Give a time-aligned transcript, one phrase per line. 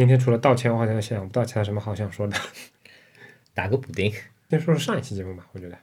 [0.00, 2.34] 今天除了道歉，我好像想不到其他什么好想说的。
[3.52, 4.10] 打个补丁，
[4.48, 5.76] 先说说上一期节目吧，我觉得。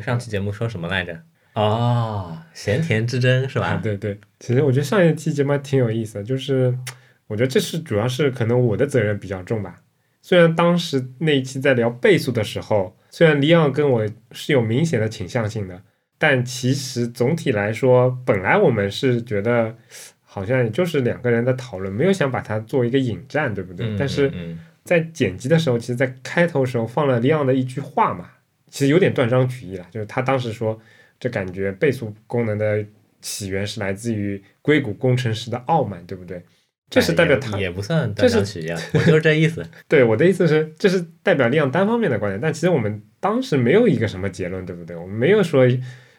[0.00, 1.20] 上期节目说什么来着？
[1.54, 3.66] 哦，咸甜之争是吧？
[3.66, 4.16] 啊，对对。
[4.38, 6.72] 其实我觉得上一期节目还挺有意思的，就是
[7.26, 9.82] 我觉得这是主要是可能我的责任比较重吧。
[10.22, 15.82] 虽然当时那一期在聊倍速的时候，虽然李昂跟我是有明显的倾向性的，
[16.16, 19.76] 但其实总体来说，本来我们是觉得
[20.30, 23.96] 好像也就是两个人在讨论，没有想把它做一个引战，对不对？
[23.98, 24.30] 但是
[24.84, 28.28] 在剪辑的时候，其实，在开头时候放了李昂的一句话嘛，
[28.70, 30.78] 其实有点断章取义了，就是他当时说，
[31.18, 32.84] 这感觉倍速功能的
[33.22, 36.42] 起源是来自于硅谷工程师的傲慢，对不对？
[36.90, 39.62] 这是代表他也不算断章取义，我就是这意思。
[39.88, 44.96] 对我的意思是，这是代表利昂单方面的观点，但其实我们当时没有一个什么结论，对不对？
[44.96, 45.66] 我们没有说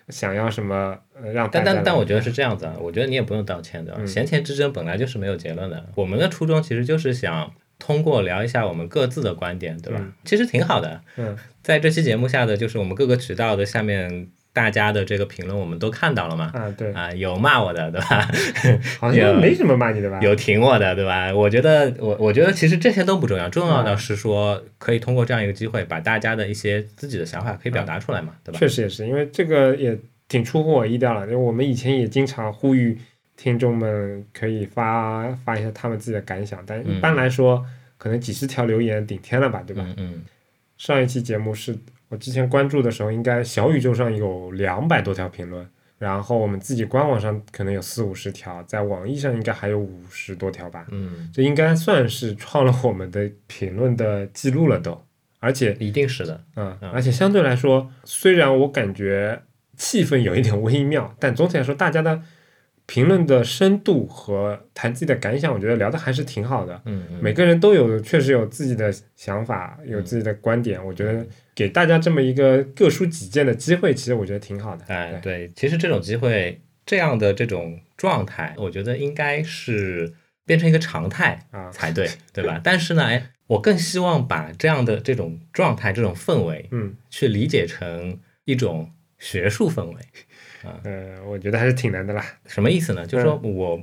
[0.09, 0.97] 想要什么
[1.33, 1.49] 让。
[1.51, 4.05] 但但但我觉得是这样子啊，我觉得你也不用道歉的。
[4.05, 10.01] 闲钱之争本来就是没有结论的，我们的初衷其实就是想通过聊一下我们各自的观点，对吧？
[10.25, 11.01] 其实挺好的。
[11.17, 14.29] 嗯，在这期节目下的就是我们各个渠道的下面。
[14.59, 16.51] 大家的这个评论我们都看到了嘛？
[16.53, 18.27] 啊，对啊，有骂我的，对吧？
[18.99, 20.19] 好像没什么骂你的吧？
[20.21, 21.33] 有挺我的，对吧？
[21.33, 28.59] 我觉得，我我觉得其实这些都不重要，重要的是说可以通过这样一个机会，把大家的一些自己的想法可以表达出来嘛，对吧？
[28.59, 32.97] 确实也是，因为这个也挺出乎我意料了，因为我们以前也经常呼吁
[33.37, 37.65] 听众们可以发发一下他们自己的感想，但一般来说，
[37.97, 39.85] 可能几十条留言顶天了吧，对吧？
[39.95, 40.21] 嗯。
[40.77, 41.77] 上一期节目是。
[42.09, 45.65] 我之前关注的时候，应该小宇宙上有两百多条评论，
[45.97, 50.85] 然后我们自己官网上可能有四五十条，在网易上应该还有五十多条吧。
[50.91, 55.05] 嗯，这应该算是创了我们的评论的记录了都，
[55.39, 59.43] 而且一定是的，嗯，而且相对来说，虽然我感觉
[59.77, 62.21] 气氛有一点微妙，但总体来说，大家的。
[62.85, 66.81] 评论的深度和谈自己的感想，我觉得聊的还是挺好的。
[66.85, 70.83] 嗯，每个人都有确实有自己的想法，有自己的观点。
[70.83, 71.23] 我觉得
[71.59, 74.85] 给大家这么一个各抒己见的机会，其实我觉得挺好的。
[74.87, 80.13] 哎，对，其实这种机会，这样的这种状态，我觉得应该是
[80.45, 82.61] 变成一个常态啊才对， 对吧？
[82.63, 89.95] 但是呢，哎，我更希望把这样的这种状态、这种氛围，嗯，去理解成一种学术氛围。
[90.63, 90.79] 啊，
[91.27, 92.25] 我觉得还是挺难的啦。
[92.45, 93.05] 什么意思呢？
[93.05, 93.81] 就是说我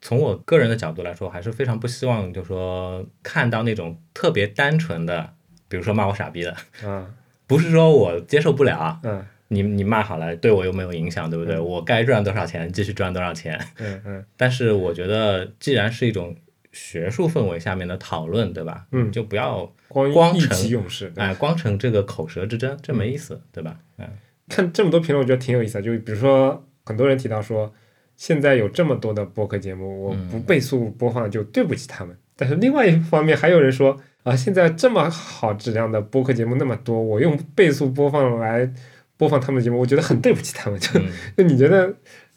[0.00, 5.34] 从我个人的角度来说，还是非常不希望，就是说看到那种特别单纯的，
[5.68, 6.56] 比如说骂我傻逼的。
[6.84, 7.06] 嗯，
[7.46, 8.98] 不是说我接受不了。
[9.02, 11.58] 嗯，你你骂好了，对我又没有影响，对不对？
[11.58, 13.58] 我该赚多少钱，继续赚多少钱。
[13.78, 14.24] 嗯嗯。
[14.36, 16.34] 但是我觉得，既然是一种
[16.72, 18.86] 学术氛围下面的讨论，对吧？
[18.92, 23.76] 嗯，就不要光光成用事，哎，光成这个口舌之争，这没意思，对吧？
[23.98, 24.06] 嗯。
[24.48, 25.82] 看这么多评论，我觉得挺有意思的。
[25.82, 27.74] 就比如说，很多人提到说，
[28.16, 32.16] 现在有这么多的播客节目，我不倍速播放就对不起他们。
[32.36, 38.68] 但是另外一方面，还有人说啊，现在这么好质量的播客节目那么多，我用倍速播放来
[39.16, 40.78] 播放他们的节目，我觉得很对不起他们。
[40.80, 40.88] 就
[41.38, 41.94] 就你觉得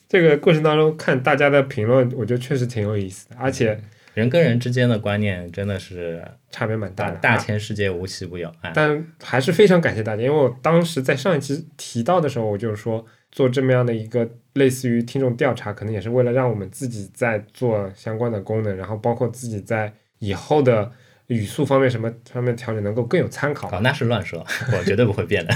[0.07, 3.79] 这个过程当中看大家的评论，我觉得确实挺有意思的，而且。
[4.15, 8.51] 人跟人之间的观念真的是差别蛮大的，大千世界无奇不有。
[8.73, 20.91] 但还是非常感谢大家，因为我当时在上一期提到的时候，我就是说做这么样的一个类似于听众调查，可能也是为了让我们自己在做相关的功能，然后包括自己在以后的
[21.29, 23.67] 语速方面什么方面调整能够更有参考。
[23.69, 24.45] 哦，那是乱说，
[24.77, 25.53] 我绝对不会变的。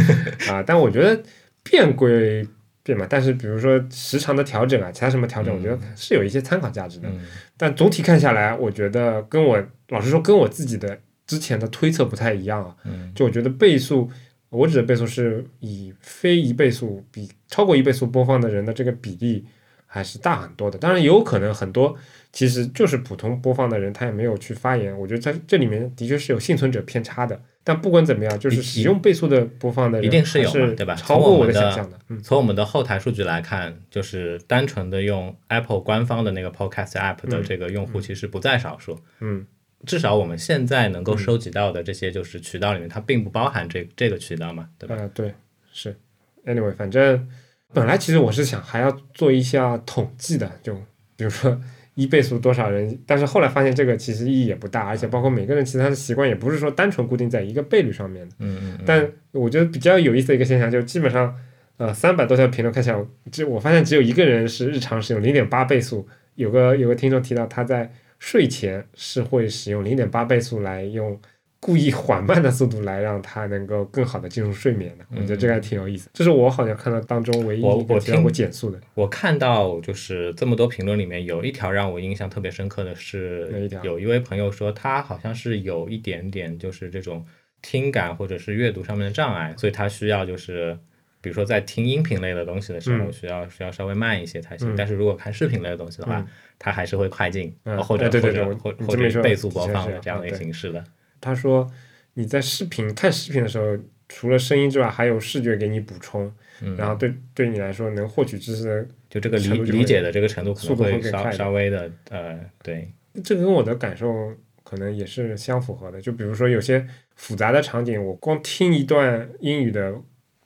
[0.48, 1.22] 啊，但我觉得
[1.62, 2.48] 变归。
[2.86, 3.06] 变嘛？
[3.08, 7.08] 但是比如说时长的调整啊，其他什么调整，我觉得是有一些参考价值的。
[7.56, 9.58] 但总体看下来，我觉得跟我
[9.88, 12.76] 老实说，跟我自己的之前的推测不太一样啊。
[13.14, 14.10] 就我觉得倍速，
[14.50, 19.46] 我指的倍速是以非一倍速比超过一倍速播放的人的这个比例
[19.86, 20.76] 还是大很多的。
[20.76, 21.96] 当然，有可能很多
[22.34, 24.94] 其实就是普通播放的人，他也没有去发言。
[24.98, 27.40] 我觉得在这里面的确是有幸存者偏差的。
[27.66, 30.94] 但不管怎么样，就是使用倍速的播放的一定是有嘛，对吧？
[30.96, 31.98] 超过我的想象的。
[32.22, 38.98] 从我们的后台数据来看，就是单纯的用 Apple 官方的那个 Podcast App 的这个用户其实不在少数。
[39.20, 39.46] 嗯，
[39.86, 44.96] 至少我们现在能够收集到的这些就是渠道里面，它并不包含这这个渠道嘛，对吧？
[44.96, 45.32] 啊，对，
[45.72, 45.96] 是。
[46.44, 47.26] Anyway，反正
[47.72, 50.74] 本来其实我是想还要做一下统计的，就
[51.16, 51.58] 比如说。
[51.94, 52.98] 一倍速多少人？
[53.06, 58.34] 但是后来发现这个其实意义也不大，而且包括每个人其他的习惯也不是说单纯固定在一个倍率上面的。
[58.40, 58.78] 嗯嗯。
[58.84, 61.34] 但我觉得比较有意思的一个现象，就基本上，
[61.76, 66.06] 呃，三百多条评论看下来，就我发现只有一个人是日常使用零点八倍速。
[66.34, 71.16] 有个有个听众提到他在睡前是会使用零点八倍速来用
[71.64, 75.04] 故意缓慢的速度来让它能够更好的进入睡眠的。
[75.12, 76.10] 我觉得这个还挺有意思。
[76.12, 78.78] 这是我好像看到当中唯一一个听过减速的。
[78.92, 87.24] 我看到就是这么多评论里面有一条让我印象特别深刻的是条，有一位朋友说他好像是有一点点就是这种
[87.62, 90.78] 听感或者是阅读上面的障碍，所以他需要就是。
[91.22, 94.70] 比如说在听音频类的东西的时候，嗯需要需要稍微慢一些才行。
[94.70, 96.26] 嗯但是如果看视频类的东西的话，嗯
[96.58, 98.54] 它还是会快进，嗯或者、或者
[98.86, 100.84] 或者倍速播放的这样的一个形式的。
[101.24, 101.66] 他说
[102.12, 103.78] 你在视频看视频的时候，
[104.08, 106.30] 除了声音之外，还有视觉给你补充，
[106.60, 106.76] 嗯。
[106.76, 112.92] 然后对对你来说能获取知识的就这个理理解的这个程度可能会会稍更快稍微的呃，对，
[113.24, 114.32] 这跟我的感受
[114.62, 116.00] 可能也是相符合的。
[116.00, 116.86] 就比如说有些
[117.16, 119.94] 复杂的场景，我光听一段英语的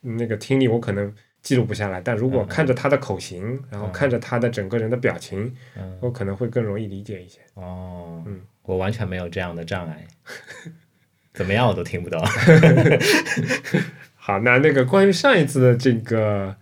[0.02, 3.92] 那个听力，我可能记录不下来，但如果看着他的口型，然后嗯。
[3.92, 7.40] 看着他的整个人的表情，嗯，我可能会更容易理解一些。
[7.54, 10.06] 哦，嗯我完全没有这样的障碍，
[11.32, 12.22] 怎么样我都听不到。
[14.14, 16.54] 好，那那个关于上一次的这个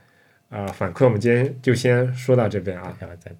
[0.50, 2.96] 呃反馈，我们今天就先说到这边啊。
[3.00, 3.32] 然后再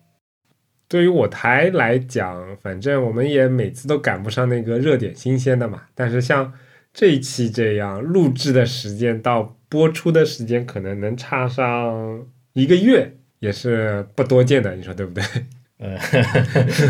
[0.89, 5.83] 对于我台来讲，反正我们也每次都赶不上那个热点新鲜的嘛。
[5.95, 6.53] 但是像
[6.93, 15.23] 这一期这样，录制的时间到播出的时间可能能差上一个月，也是不多见的，你说对不对？
[15.79, 15.99] 呃，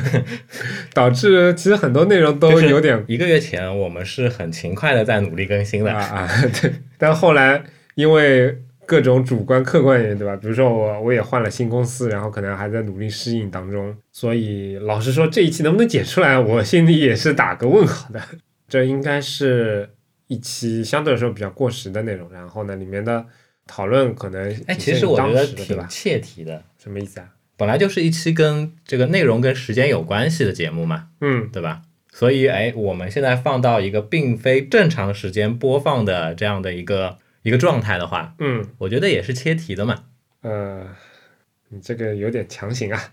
[0.95, 6.29] 导致其实很多内容都有点一个月前我们是很勤快的在努力更新的，啊啊，
[6.63, 6.73] 对。
[6.97, 7.63] 但后来
[7.97, 8.57] 因为
[8.87, 10.37] 各种主观客观原因，对吧？
[10.37, 18.21] 比如说我我也换了新公司，然后可能还在努力适应当中，所以老实说这一期能不能剪出来，我心里也是打个问号的。
[18.69, 19.91] 这应该是
[20.29, 23.25] 一期相对来说比较过时的内容，然后呢，里面的
[23.67, 25.45] 讨论可能哎，其实我觉得？
[25.47, 26.63] 挺切题的。
[26.79, 27.27] 什么意思啊？
[27.57, 31.83] 本来就是一期跟这个内容跟时间有关系的节目嘛，嗯，对吧？
[32.13, 40.05] 所以，哎，我们现在放到一个并非正常时间播放的这样的一个一个状态的话，嗯，我觉得也是切题的嘛。
[40.41, 40.87] 呃，
[41.69, 43.13] 你这个有点强行啊。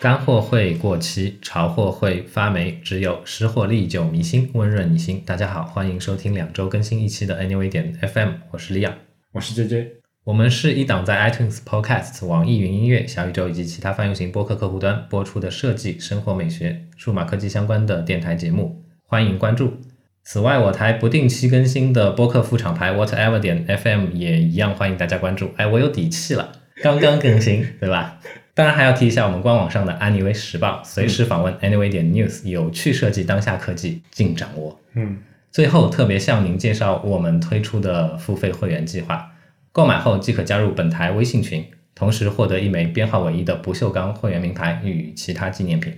[0.00, 5.20] 干货会过期，潮货会发霉，只有湿货历久弥新，温润你心。
[5.26, 8.96] 大家好，欢迎收听两周更新一期的 Anyway 点 FM，我是李亚。
[9.32, 9.92] 我是 J J，
[10.22, 19.78] 我们是一档在 iTunes Podcast、网易云音乐、小宇宙以及其他泛用型播客客户端播出的设计、生活美学、数码科技相关的电台节目，欢迎关注。
[20.22, 25.50] 此外，我台不定期更新的播客副厂牌 Whatever 点 FM 也一样欢迎大家关注。
[25.56, 26.52] 哎，我有底气了，
[26.84, 28.20] 刚刚更新，对吧？
[28.58, 34.80] 当然还要提一下我们官网上的安妮微时报，随时访问 Anyway 点 News，有趣设计当下科技尽掌握。
[34.94, 35.18] 嗯，
[35.52, 39.30] 最后特别向您介绍我们推出的付费会员计划，
[39.70, 41.64] 购买后即可加入本台微信群，
[41.94, 45.94] 同时获得一枚编号唯一的不锈钢会员名牌与其他纪念品，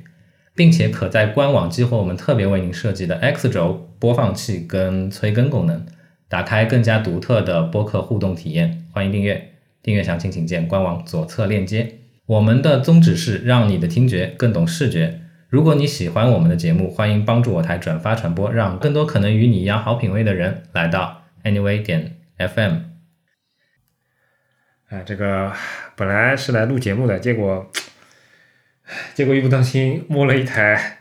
[0.55, 5.87] 并且可在官网激活我们特别为您设计的 X 轴播放器跟催更功能，
[6.29, 8.87] 打开更加独特的播客互动体验。
[8.93, 9.53] 欢迎订阅，
[9.83, 12.00] 订阅详情请见官网左侧链接。
[12.31, 15.23] 我们的宗旨是让你的听觉更懂视觉。
[15.49, 22.75] 如果你喜欢我们的节目，欢迎帮助我台转发传播，让更多可能与你一样好品味的人来到 Anyway 点 FM。
[24.91, 25.53] 哎，这个
[25.97, 27.69] 本来是来录节目的，结果，
[29.13, 30.99] 结果一不当心摸了一台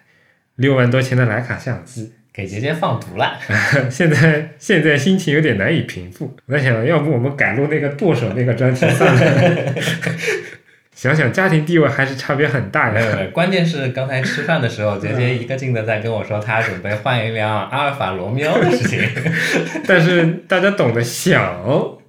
[0.56, 3.38] 六万多钱的徕卡相机，给杰杰放毒了。
[3.92, 6.36] 现在现在心情有点难以平复。
[6.48, 9.74] 我在想，要不我们改录那个剁手那个专题算了。
[11.02, 12.94] 想想家庭地位还是差别很大呀。
[12.94, 19.00] 没有没有，关键是刚才吃饭的时候，杰杰一个劲的在跟我说他准备换一辆阿尔法罗密欧的事情。
[19.88, 21.56] 但是大家懂得想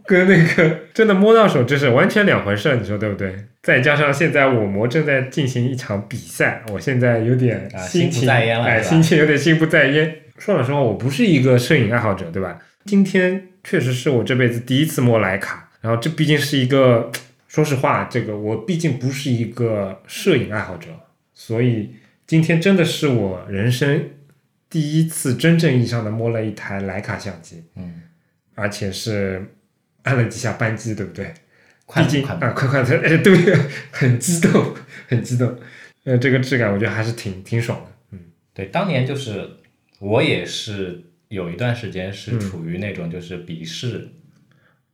[0.06, 3.32] 跟那个真的摸到手，这是完全两回事儿，你说对不对？
[3.62, 10.12] 再加上现在我魔正在进行一场比赛，我现在有点啊心情、心不在焉了哎，心情有点心不在焉。
[10.36, 12.58] 说老实话，我不是一个摄影爱好者，对吧？
[12.86, 17.12] 今天确实是我这辈子第一次摸徕卡，然后这毕竟是一个，
[17.50, 20.88] 说实话，这个我毕竟不是一个摄影爱好者，
[21.34, 24.10] 所以今天真的是我人生
[24.68, 27.64] 第一次真正意义上的摸了一台徕卡相机。
[27.74, 28.02] 嗯，
[28.54, 29.52] 而且是
[30.02, 31.34] 按了几下扳机，对不对？
[31.86, 33.34] 快快毕竟啊，快快的，哎，对，
[33.90, 34.76] 很激动，
[35.08, 35.58] 很激动。
[36.04, 37.92] 呃，这个质感我觉得还是挺挺爽的。
[38.12, 38.20] 嗯
[38.54, 39.56] 对，当年就是
[39.98, 44.08] 我也是有一段时间是嗯处于那种就是鄙视，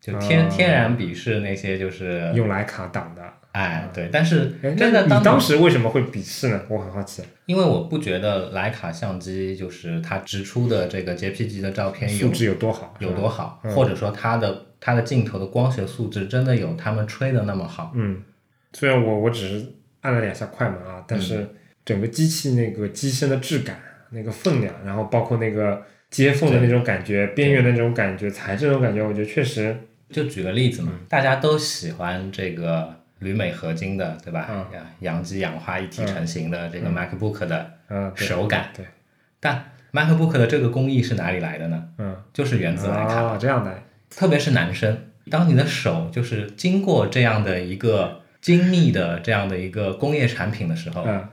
[0.07, 3.23] 就天、啊天然鄙视那些就是用徕卡挡的。
[3.53, 6.63] 哎对，但是哎，真的那你当时时为什么会鄙视呢？
[6.69, 7.23] 我很好奇。
[7.47, 12.95] 因为我不觉得徕卡相机就是它直出的这个 JPG 的照片有素质有多好？
[13.01, 17.93] 有多好，嗯或者说它的它的镜头的光学素质真的有他们吹的那么好。
[17.95, 18.23] 嗯，
[18.75, 19.67] 虽然我我只是
[20.03, 21.49] 按了两下快门啊，但是
[21.85, 29.75] 整个机器那个机身的质感、那个分量，然后包括那个接缝的那种感觉、边缘的那种感觉、材质那种感觉，我觉得确实，
[30.11, 31.07] 就举个例子嘛，嗯。
[31.09, 34.47] 大家都喜欢这个铝镁合金的，对吧？
[34.51, 34.67] 嗯。
[34.73, 36.95] 阳阳极氧化一体成型的这个嗯。
[36.95, 38.85] MacBook 的嗯，对手感，对，
[39.41, 41.85] 但 MacBook 的这个工艺是哪里来的呢？
[41.99, 44.99] 嗯，就是源自来看，啊，这样的，特别是男生，
[45.31, 51.29] 当你的手就是经过这样的一个精密的这样的一个工业产品的时候，嗯。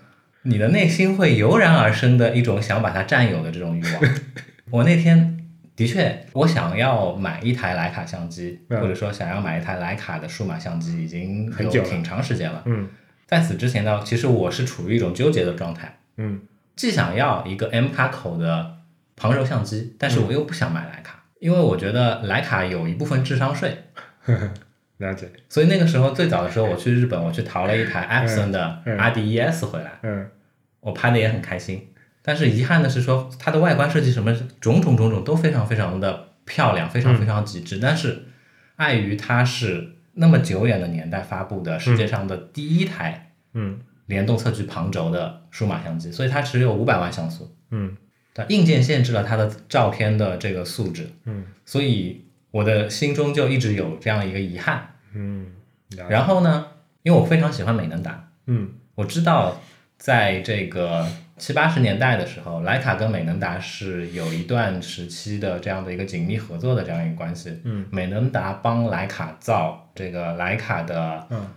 [0.45, 4.13] 你的内心会油然而生的一种想把它占有的这种欲望。
[4.71, 5.42] 我那天
[5.75, 12.61] 的确，我想要买一台徕卡相机，嗯或者说想要买一台徕卡的数码相机，已经很久挺长时间了。
[12.65, 12.87] 嗯
[13.25, 16.41] 在此之前呢，其实我是处于一种纠结的状态，嗯
[16.75, 18.77] 既想要一个 M 卡口的
[19.15, 23.77] 旁轴相机，但是我又不想买徕卡，因为我觉得徕卡有一部分智商税。
[24.97, 29.91] 了解，所以那个时候最早的时候，我去日本，我去淘了一台 Epson 的嗯 RDES 回来。
[30.03, 30.29] 嗯
[30.79, 31.92] 我拍的也很开心。
[32.23, 37.77] 但是遗憾的是说，它的外观设计什么种种种种都非常非常的漂亮，非常非常极致。
[37.77, 38.23] 但是
[38.77, 43.79] 碍于它是那么久远的年代发布的世界上的第一台嗯。
[44.05, 47.95] 联动测距旁轴的数码相机，所以它只有五百万像素，嗯。
[48.33, 51.45] 它硬件限制了它的照片的这个素质，嗯。
[51.65, 54.95] 所以我的心中就一直有这样一个遗憾。
[55.13, 55.47] 嗯，
[56.09, 56.67] 然后呢，
[57.03, 58.71] 因为我非常喜欢美能达，嗯。
[58.95, 59.61] 我知道，
[59.97, 67.59] 在这个七八十年代的时候，徕卡跟美能达是有一段时期的这样的一个紧密合作的这样一个关系。
[67.63, 71.47] 嗯美能达帮徕卡造这个徕卡的嗯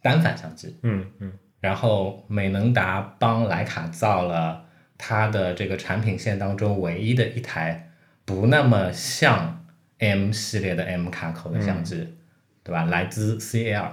[0.00, 4.64] 单反相机，嗯嗯然后美能达帮徕卡造了
[4.96, 7.90] 它的这个产品线当中唯一的一台
[8.24, 9.64] 不那么像
[9.98, 12.16] M 系列的 M 卡口的相机，
[12.62, 12.84] 对吧？
[12.84, 13.88] 来自 CL。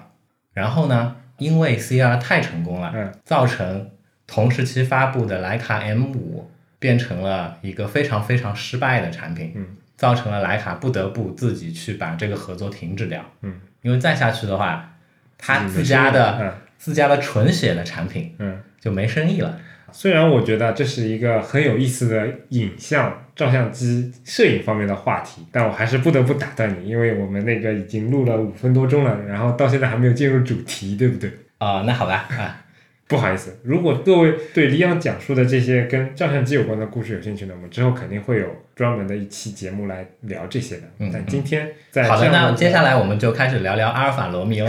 [0.53, 3.89] 然后呢，因为 CL 太成功了，嗯造成
[4.27, 6.49] 同时期发布的徕卡 M 五
[6.79, 9.65] 变成了一个非常非常失败的产品，嗯
[9.95, 14.95] 造成了徕卡不得不自己去把这个合作停止掉，嗯，因为再下去的话，
[15.37, 18.59] 他自家的、嗯自家的纯血的产品嗯。
[18.81, 19.57] 就没生意了。
[19.93, 31.31] 虽然我觉得这是一个很有意思的影像、照相机、摄影方面的话题，但我还是不得不打断你，因为我们那个已经录了五分多钟了，然后到现在还没有进入主题，对不对？
[31.59, 32.62] 啊、那好吧，啊，
[33.07, 40.83] 不好意思，如果各位对李阳讲述的这些跟照相机有关的故事有兴趣呢，我们之后肯定会有专门的一期节目来聊这些的。
[40.99, 44.67] 嗯但今天在好的，那接下来我们就开始聊聊阿尔法罗密欧。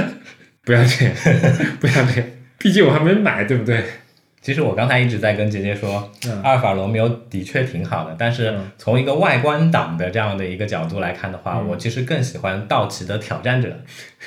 [0.64, 1.14] 不要这样，
[1.78, 2.28] 不要这样，
[2.58, 3.84] 毕竟我还没买，对不对？
[4.40, 13.80] 其实我刚才一直在跟杰杰说，嗯阿尔法罗密欧的确挺好的，但是嗯从一个外观党的这样的一个角度来看的话，嗯我其实更喜欢道奇的挑战者。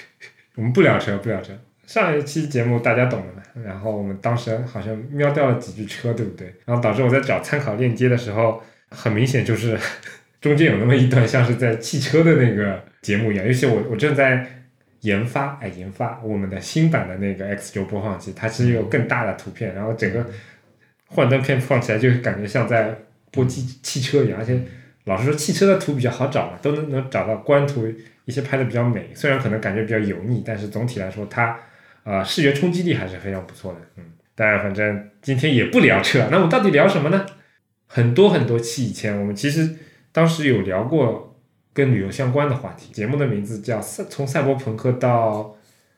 [0.55, 1.53] 我们不聊车，不聊车。
[1.89, 6.53] 上一期节目大家懂的嘛，然后我们当时好像瞄掉了几句车，对不对？
[6.65, 9.75] 然后导致我在找参考链接的时候，很明显就是
[10.39, 14.45] 中间有那么一段像是在汽车的那个节目一样，尤其我 我正在
[14.99, 20.23] 研发，哎，研发我们的新版的那个 X 九播放器，它其实有更大的图片，然后整个
[21.07, 22.95] 幻灯片放起来就感觉像在
[23.31, 24.61] 播机汽车一样，而且
[25.05, 27.91] 老实说，汽车的图比较好找嘛，都能能找到官图，
[28.25, 31.59] 一些拍的比较美，虽然可能感觉比较油腻，但是总体来说它
[32.09, 33.79] 呃视觉冲击力还是非常不错的。
[33.97, 37.25] 嗯，但反正今天也不聊车，那我们到底聊什么呢？
[37.85, 39.75] 很多很多期以前，我们其实
[40.11, 41.39] 当时有聊过
[41.71, 45.55] 跟旅游相关的话题，节目的名字叫《赛从赛博朋克到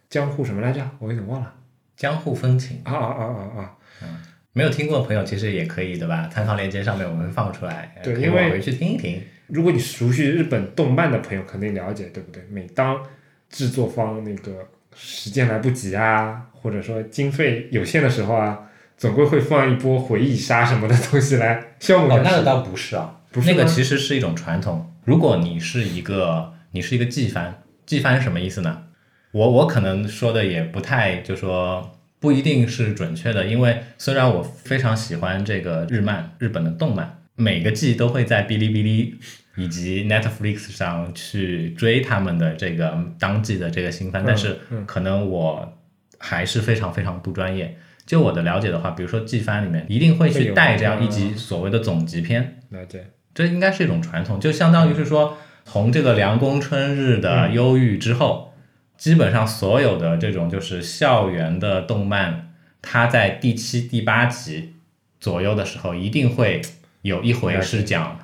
[0.10, 0.86] 江户什么来着？
[1.00, 1.54] 我有点忘了。
[1.96, 3.24] 江户风情，啊啊啊
[3.56, 3.60] 啊
[4.02, 4.22] 啊！
[4.54, 6.28] 没有听过的朋友其实也可以，对吧？
[6.28, 9.22] 参考链接上面我们放出来，对因为回去听一听。
[9.48, 12.42] 如果你熟悉日本动漫的朋友肯定了解，对不对？
[12.50, 13.02] 每当
[13.50, 18.60] 制作方那个时间来不及啊，或者说经费有限的时候啊，
[18.98, 22.22] 总归会放一波回忆杀什么的东西来消磨哦。
[22.24, 24.94] 那个倒不是啊，不是那个其实是一种传统。
[25.06, 28.84] 如果你是一个你是一个季番，季番是什么意思呢？
[29.32, 39.16] 我我可能说的也不太，就说不一定是准确的，因为虽然我非常喜欢这个日漫，日本的动漫，每个季都会在哔哩哔哩
[39.56, 45.78] 以及 Netflix 上去追他们的这个当季的这个新番，嗯但是嗯可能我
[46.18, 47.78] 还是非常非常不专业。
[48.06, 58.54] 就我的了解的话，比如说季番里面一定会去带这样一集嗯所谓的总集篇，了解，这应该是一种传统，就相当于是说，从这个凉宫春日的忧郁之后，
[58.98, 64.74] 基本上所有的这种就是校园的动漫，它在第七、第八集
[65.20, 66.62] 左右的时候，一定会
[67.04, 68.18] 有一回是讲哦，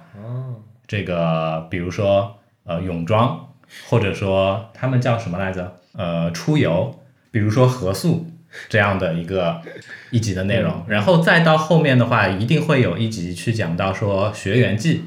[0.87, 3.53] 这个，比如说呃泳装，
[3.89, 5.79] 或者说他们叫什么来着？
[5.93, 6.99] 呃，出游，
[7.31, 8.27] 比如说合宿
[8.69, 9.61] 这样的一个
[10.11, 15.03] 一集的内容，然后再到后面的话，一定会有一集去讲到说学员记，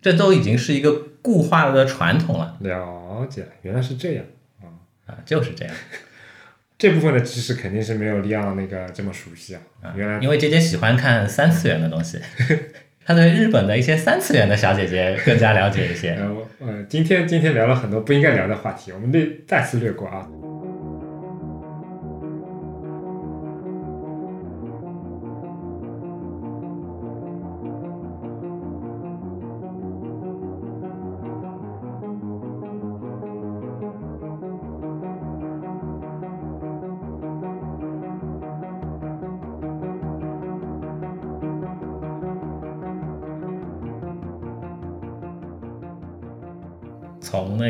[0.00, 4.24] 这都已经是一个固化的传统了了解，原来是这样。
[4.62, 4.64] 啊
[5.06, 5.74] 啊，就是这样
[6.78, 9.60] 这部分的知识肯定是没有利昂那个这么熟悉啊。
[9.82, 12.18] 啊原来，因为姐姐喜欢看三次元的东西，
[13.10, 16.16] 他对日本的一些三次元的小姐姐更加了解一些。
[16.60, 20.28] 嗯，今天今天聊了很多不应该聊的话题，我们略再次略过啊。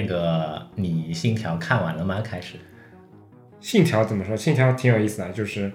[0.00, 2.20] 那个你信条看完了吗？
[2.22, 2.56] 开始，
[3.60, 4.36] 信条怎么说？
[4.36, 5.70] 信条挺有意思的，就是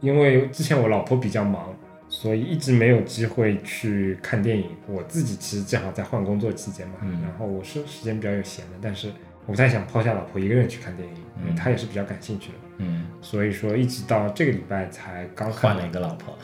[0.00, 1.74] 因为之前我老婆比较忙，
[2.08, 4.66] 所以一直没有机会去看电影。
[4.86, 9.08] 我自己其实正好在换工作期间嘛，嗯然后我是时间比较有闲的，但是
[9.46, 12.58] 我不太想抛下老婆一个人去看电影，因为嗯她也是比较感兴趣的。
[12.78, 16.38] 嗯，所以说一直到这个礼拜才刚看换了，一个老婆，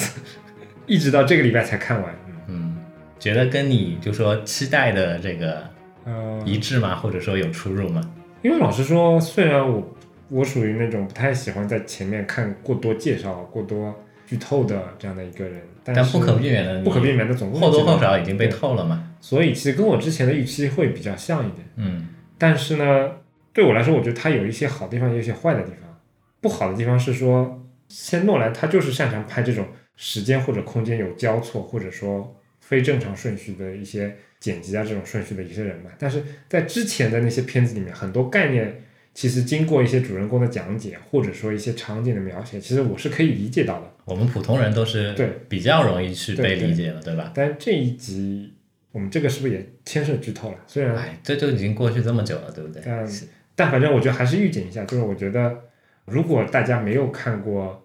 [0.86, 2.14] 一直到这个礼拜才看完。
[2.28, 2.76] 嗯，嗯，
[3.18, 5.68] 觉得跟你就说期待的这个
[6.04, 6.94] 呃，一致吗？
[6.94, 8.00] 或者说有出入吗？
[8.42, 9.96] 因为老实说，虽然我
[10.28, 13.94] 我属于那种不太喜欢在前面看过多介绍、过多
[14.26, 19.12] 剧透的这样的一个人，但不可避免的，不可避免的总共或多或少已经被透了嘛。
[19.20, 21.66] 所以其实跟我之前的预期会比较像一点。
[21.76, 23.10] 嗯但是呢，
[23.52, 25.98] 对我来说，我觉得它有一些好地方，也有一些坏的地方。
[26.40, 29.64] 不好的地方是说，先诺兰他就是擅长拍这种
[29.96, 35.90] 时间或者空间有交错，或者说非正常顺序的一些剪辑啊这种顺序的一些人嘛。
[35.98, 38.82] 但是在之前的那些片子里面，很多概念
[39.14, 43.90] 其实经过一些主人公的讲解，或者说一些场景的描写，其实我是可以理解到的。
[44.04, 47.32] 我们普通人都是对比较容易去被理解的，对吧？
[47.34, 48.52] 但这一集
[48.92, 50.58] 我们这个是不是也牵涉剧透了？
[50.66, 52.82] 虽然哎，这就已经过去这么久了，对不对？
[52.84, 53.08] 但
[53.56, 55.56] 但反正我觉得还是预警一下，就是我觉得
[56.04, 57.82] 如果大家没有看过，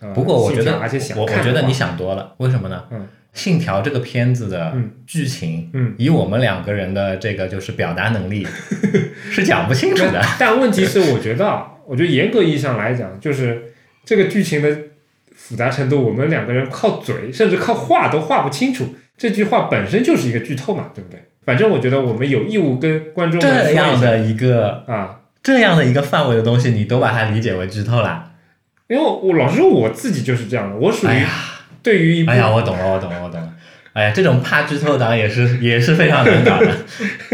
[0.00, 2.86] 呃，不过我觉得而且想我觉得你想多了，为什么呢？
[2.90, 3.06] 嗯
[3.38, 8.44] 信条这个片子的嗯剧情，嗯以我们两个人的这个就是表达能力
[9.30, 10.20] 是讲不清楚的。
[10.38, 13.72] 但问题是，我觉得啊， 我觉得严格意义上来讲，就是
[14.04, 14.76] 这个剧情的
[15.34, 18.96] 复杂程度，我们两个人靠嘴甚至靠画都画不清楚。
[19.16, 21.20] 这句话本身就是一个剧透嘛，对不对？
[21.44, 28.32] 反正我觉得我们有义务跟观众们这样的一个啊，这样的一个范围的东西，你都把它理解为剧透啦？
[28.88, 31.10] 因为我老实说我自己就是这样的，我属于
[31.88, 33.54] 对于一部哎呀，我懂了，我懂了，我懂了。
[33.94, 36.70] 哎呀，这种怕剧透党也是 也是非常难搞的。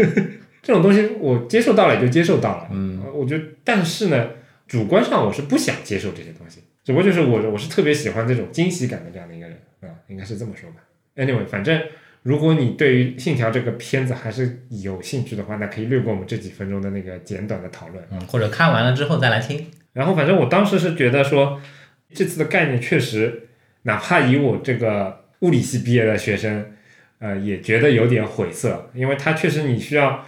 [0.63, 2.69] 这种东西，我接受到了也就接受到了。
[2.71, 4.27] 嗯呃，我觉得，但是呢，
[4.65, 10.77] 主观上我是不想接受这些东西，只不过就是我我是特别喜欢这种惊喜感的这样的一个人啊、应该是这么说吧。
[11.17, 11.79] Anyway，反正
[12.23, 18.01] 如果你对于《信条》这个片子还是有兴趣的话，那可以略过我们这几分钟的那个简短的讨论。
[18.11, 19.67] 嗯，或者看完了之后再来听。
[19.93, 21.61] 然后，反正我当时是觉得说，
[22.13, 23.49] 这次的概念确实，
[23.85, 26.65] 哪怕以我这个物理系毕业的学生，
[27.19, 30.25] 呃，也觉得有点晦涩，因为它确实你需要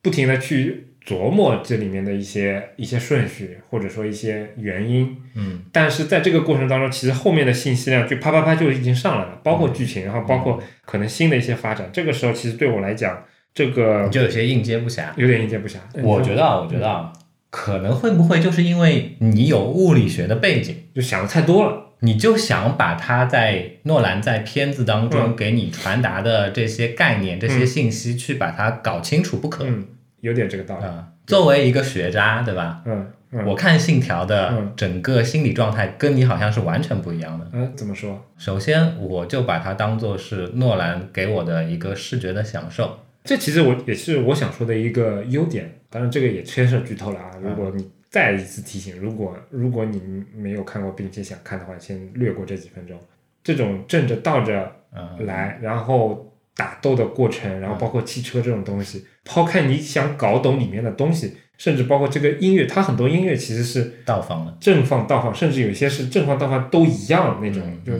[0.00, 5.16] 不停的去琢磨这里面的一些一些顺序，或者说一些原因。
[5.34, 11.90] 嗯但是在这个过程当中，其实后面的信息量就啪啪啪就已经上来了，包括剧情，然后包括可能新的一些发展。
[11.92, 15.04] 这个时候，其实对我来讲，这个就有些应接不暇。
[15.16, 15.78] 有点应接不暇。
[16.02, 17.12] 我觉得啊，我觉得啊，
[17.50, 21.89] 可能会不会就是因为你有物理学的背景，就想的太多了。
[22.00, 29.86] 你就想把他在诺兰在片子当中给你传达的这些概念、这些信息去把它搞清楚不可嗯，
[30.20, 30.84] 有点这个道理。
[30.84, 31.08] 啊。
[31.26, 32.82] 作为一个学渣，对吧？
[32.86, 37.48] 嗯嗯我看《信条》的嗯整个心理状态跟你好像是完全不一样的。
[37.52, 38.26] 嗯，怎么说？
[38.36, 42.98] 首先，我就把它当做是诺兰给我的一个视觉的享受。
[43.22, 47.30] 这其实我也是我想说的一个优点，当然这个也牵涉剧透了啊。
[47.40, 50.02] 如果你再一次提醒，如果如果你
[50.34, 52.98] 没有看过并且想看的话，先略过这几分钟。
[53.42, 64.54] 这种正着倒着嗯，来，然后打斗的过程，然后包括汽车这种东西，抛开你想搞懂里面的东西，甚至包括这个音乐，它很多音乐其实是倒放的。
[64.60, 67.92] 正放倒放，甚至有些是正放倒放都一样那种，就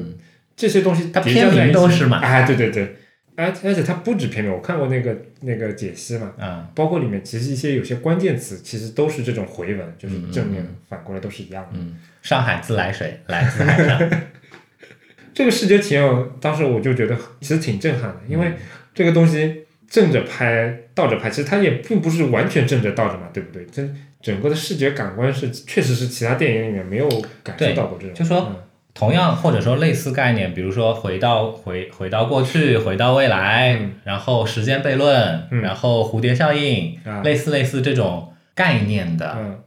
[0.56, 2.18] 这些东西它叠加在一起片名都是嘛。
[2.18, 2.96] 哎，对对对，
[3.36, 11.70] 而而且它不止片面，我看过那个那个解析嘛，嗯包括里面其实一些有些关键词其实都是这种回文，就是正面嗯反过来都是一样的。
[11.74, 14.10] 嗯，上海自来水，来自海上。
[15.32, 18.52] 这个视觉体验，我当时我就觉得其实挺震撼的，因嗯为
[18.92, 23.64] 这个东西正着拍、倒着拍，其实它也并不是完全正着倒着嘛，对不对？
[23.72, 23.88] 这
[24.20, 27.08] 整个的视觉感官是确实是其他电影里面没有
[27.42, 28.14] 感受到过这种。
[28.14, 28.62] 就说嗯
[29.00, 33.92] 同样或者说类似概念，比如说回到回回到过去，回到未来，嗯。
[34.04, 35.62] 然后时间悖论，嗯。
[35.62, 37.22] 然后蝴蝶效应，啊。
[37.22, 39.60] 类似类似这种概念的嗯。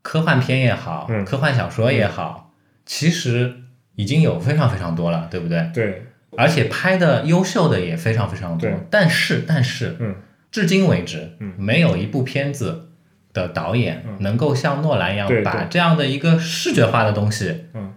[0.00, 1.22] 科幻片也好，嗯。
[1.22, 2.54] 科幻小说也好，
[2.86, 3.56] 其实
[3.94, 5.70] 已经有非常非常多了，对不对？
[5.74, 6.06] 对，
[6.38, 8.70] 而且拍的优秀的也非常非常多。
[8.88, 10.14] 但是但是，嗯。
[10.50, 11.52] 至今为止，嗯。
[11.58, 12.88] 没有一部片子
[13.34, 14.16] 的导演嗯。
[14.20, 17.92] 能够像诺兰一样把这样的一个视觉化的东西，嗯，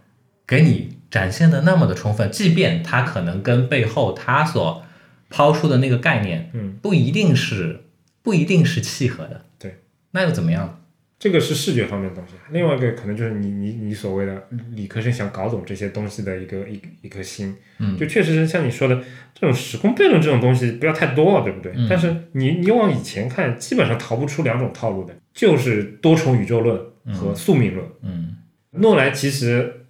[0.47, 4.83] 给你展现的那么的充分，即便它可能跟背后它所
[5.29, 7.81] 抛出的那个概念，嗯，不一定是
[8.21, 9.79] 不一定是契合的，对，
[10.11, 10.77] 那又怎么样？
[11.17, 18.95] 这个是视觉方面的东西，另外一个可能就是你你你所谓的理科生想搞懂这些东西的一个一一颗心，嗯就确实是像你说的
[19.35, 21.71] 这种时空悖论这种东西不要太多了，对不对？
[21.75, 26.75] 嗯但是你你往以前看，基本上逃不出两种套路的，就是多重宇宙论
[27.13, 27.87] 和宿命论。
[28.01, 28.37] 嗯
[28.71, 29.80] 诺兰其实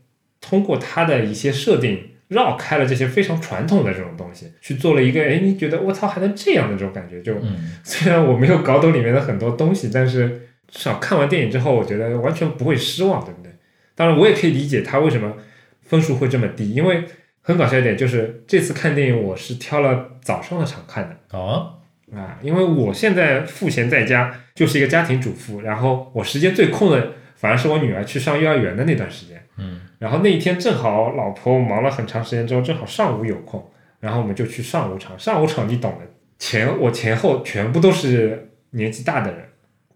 [0.42, 2.08] 通过它的一些设定。
[2.32, 10.30] 绕开了这些非常传统的这种东西，去做了一个，哎，你觉得我操还能这样的这种感觉，就嗯 虽然我没有搞懂里面的很多东西，但是
[10.70, 13.52] 至少看完电影之后，我觉得完全不会失望，对不对？
[13.96, 15.36] 当然，我也可以理解他为什么
[15.84, 17.04] 分数会这么低，因为
[17.42, 21.80] 很搞笑一点就是这次看电影我是挑了早上的场看的哦
[22.16, 29.44] 啊，因为我现在赋闲在家，就是一个家庭主妇，然后我时间最空的反而是我女儿去上幼儿园的那段时间。
[29.58, 33.68] 嗯然后那一天正好老婆忙了很长时间之后，正好上午有空，
[34.00, 35.18] 然后我们就去上午场。
[35.18, 36.06] 上午场你懂的，
[36.38, 39.44] 前我前后全部都是年纪大的人，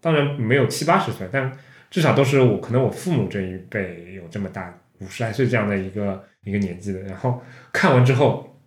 [0.00, 1.52] 当然没有七八十岁，但
[1.88, 7.00] 至少都是我可能我父母这一辈有这么大五十来岁这样的一个一个年纪的。
[7.02, 7.40] 然后
[7.72, 8.58] 看完之后，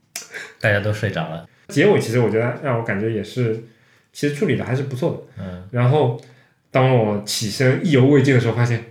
[0.61, 1.45] 大家都睡着了。
[1.67, 3.61] 结尾其实我觉得让我感觉也是，
[4.11, 5.43] 其实处理的还是不错的。
[5.43, 6.19] 嗯然后
[6.71, 8.83] 当我起身意犹未尽的时候，发现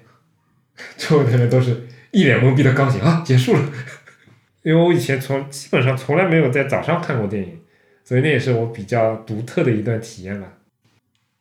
[0.96, 3.62] 周围的人都是一脸懵逼的钢琴啊，结束了。
[4.62, 7.58] 因为我以前从基本上从来没有在早上看过电影，
[8.04, 10.46] 所以那也是我比较独特的一段体验吧。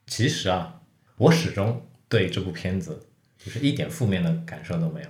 [0.06, 0.76] 其实啊，
[1.18, 3.02] 我始终对这部片子
[3.38, 5.08] 就是一点负面的感受都没有，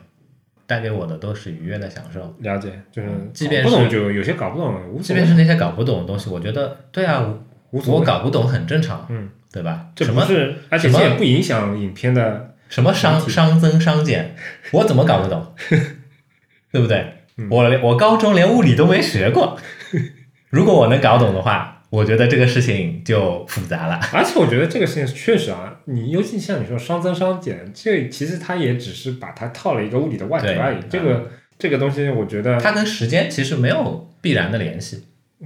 [0.65, 2.33] 带给我的都是愉悦的享受。
[2.39, 8.05] 了解，就是嗯即便搞不懂就有些搞不懂，即便是那些搞不懂的东西，我觉得对啊，我无所谓。
[8.05, 9.87] 搞不懂很正常，嗯，对吧？
[9.95, 12.55] 这什么不是，而且这也不影响影片的。
[12.69, 14.35] 什么熵整体熵增商减，
[14.71, 15.55] 我怎么搞不懂？
[16.71, 17.13] 对不对？
[17.37, 19.57] 嗯我连我高中连物理都没学过，
[20.49, 23.99] 如果我能搞懂的话，我觉得这个事情就复杂了。
[24.11, 30.77] 而且我觉得这个事情确实啊，你尤其像你说熵增熵减，这其实它也只是把它套了一个物理的外壳而已。
[30.89, 35.05] 这个这个东西，我觉得它跟时间其实没有必然的联系。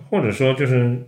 [0.10, 1.04] 或者说就是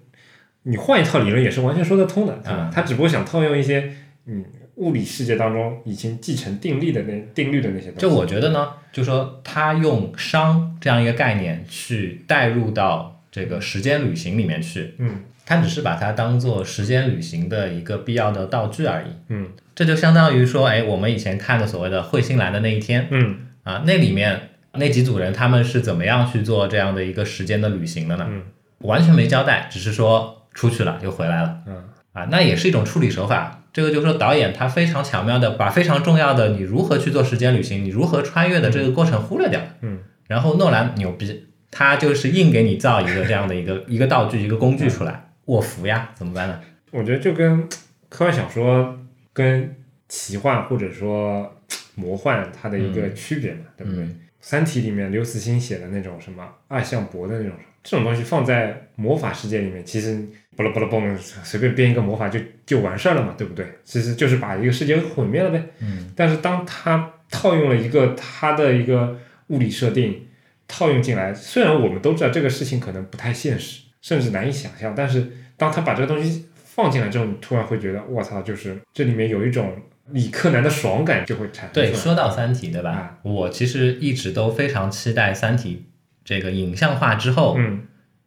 [0.63, 2.71] 你换一套理论也是完全说得通的，对吧嗯？
[2.73, 3.91] 他只不过想套用一些
[4.25, 4.43] 嗯
[4.75, 7.99] 物理世界当中已经继承定律的那定律的那些东西。
[7.99, 19.07] 就我觉得呢，就说他用熵这样一个概念去带入到这个时间旅行里面去，嗯他只是把它当做时间旅行的一个必要的道具而已。
[19.27, 28.25] 嗯这就相当于说，哎，我们以前看的所谓的彗星来的那一天嗯啊，那里面那几组人他们是怎么样去做这样的一个时间的旅行的呢？
[28.29, 28.43] 嗯
[28.79, 33.59] 完全没交代，只是说出去了又回来了嗯啊，那也是一种处理手法。
[33.73, 39.67] 这个就是说导演他非常巧妙的把非常重要的你如何去做时间旅行，你如何穿越的这个过程忽略掉了。
[39.81, 46.59] 嗯然后诺兰牛逼，他就是硬给你造一个这样的一个 一个道具一个工具出来，卧服呀，怎么办呢？
[46.91, 47.67] 我觉得就跟
[48.09, 48.97] 科幻小说
[49.33, 49.75] 跟
[50.07, 51.51] 奇幻或者说
[51.95, 54.03] 魔幻它的一个区别嘛，对不对？
[54.03, 60.21] 嗯三体》里面刘慈欣写的那种什么二向箔的那种，这种东西放在魔法世界里面，其实
[60.55, 63.65] 巴拉巴拉嘣，随便编一个魔法就就完事儿了嘛，对不对？
[63.83, 65.63] 其实就是把一个世界毁灭了呗。
[65.79, 70.27] 嗯但是当他套用了一个他的一个物理设定
[70.67, 79.73] 套用进来，虽然我们都知道这个事情可能不太现实，甚至难以想象，但是当他把这个东西放进来之后，你突然会觉得，我操，就是这里面有一种
[80.09, 81.73] 理科男的爽感就会产生。
[81.73, 82.91] 对，说到《三体》，对吧？
[82.91, 85.85] 啊我其实一直都非常期待《三体》
[86.23, 87.81] 这个影像化之后，嗯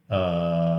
[0.08, 0.75] 呃，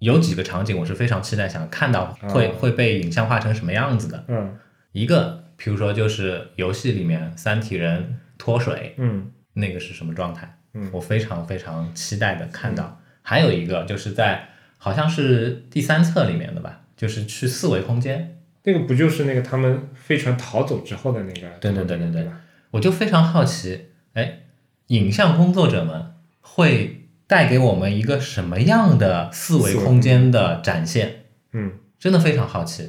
[0.00, 4.24] 有几个场景我是非常期待想看到会、哦会被影像化成什么样子的。
[4.28, 4.58] 嗯
[4.92, 10.58] 一个，比如说就是游戏里面三体人脱水，嗯那个是什么状态？
[10.74, 13.00] 嗯我非常非常期待的看到。
[13.22, 18.38] 还有一个就是在好像是第三册里面的吧，就是去四维空间。
[18.64, 21.48] 那个不就是那个他们飞船逃走之后的那个？
[21.60, 22.26] 对对对对对？
[22.72, 24.40] 我就非常好奇，哎，
[24.88, 26.99] 影像工作者们会
[27.30, 31.26] 带给我们一个什么样的四维空间的展现？
[31.52, 32.82] 嗯，真的非常好奇，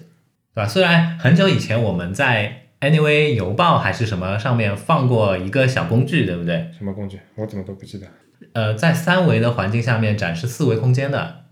[0.55, 0.67] 对吧？
[0.67, 6.71] 虽然很久以前我们在 Anyway 邮报还是什么上面放过一个小工具，对不对？
[6.75, 7.19] 什么工具？
[7.35, 8.07] 我怎么都不记得。
[8.53, 11.43] 呃，在三维的环境下面展示四维空间的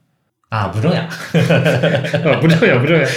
[0.49, 1.03] 啊，不重要，
[2.41, 3.07] 不重要，不重要。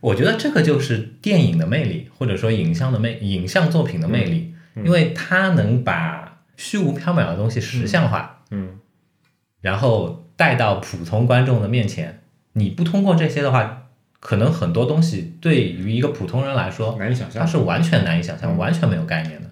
[0.00, 8.35] 我觉得这个就是电影的魅力，或者说影像的魅，影像作品的魅力，因为它能把虚无缥缈的东西实像化，嗯，
[9.60, 12.22] 然后带到普通观众的面前。
[12.52, 13.88] 你不通过这些的话，
[14.20, 19.50] 可能很多东西对于一个普通人来说难以想象，他是完全难以想象，完全没有概念的。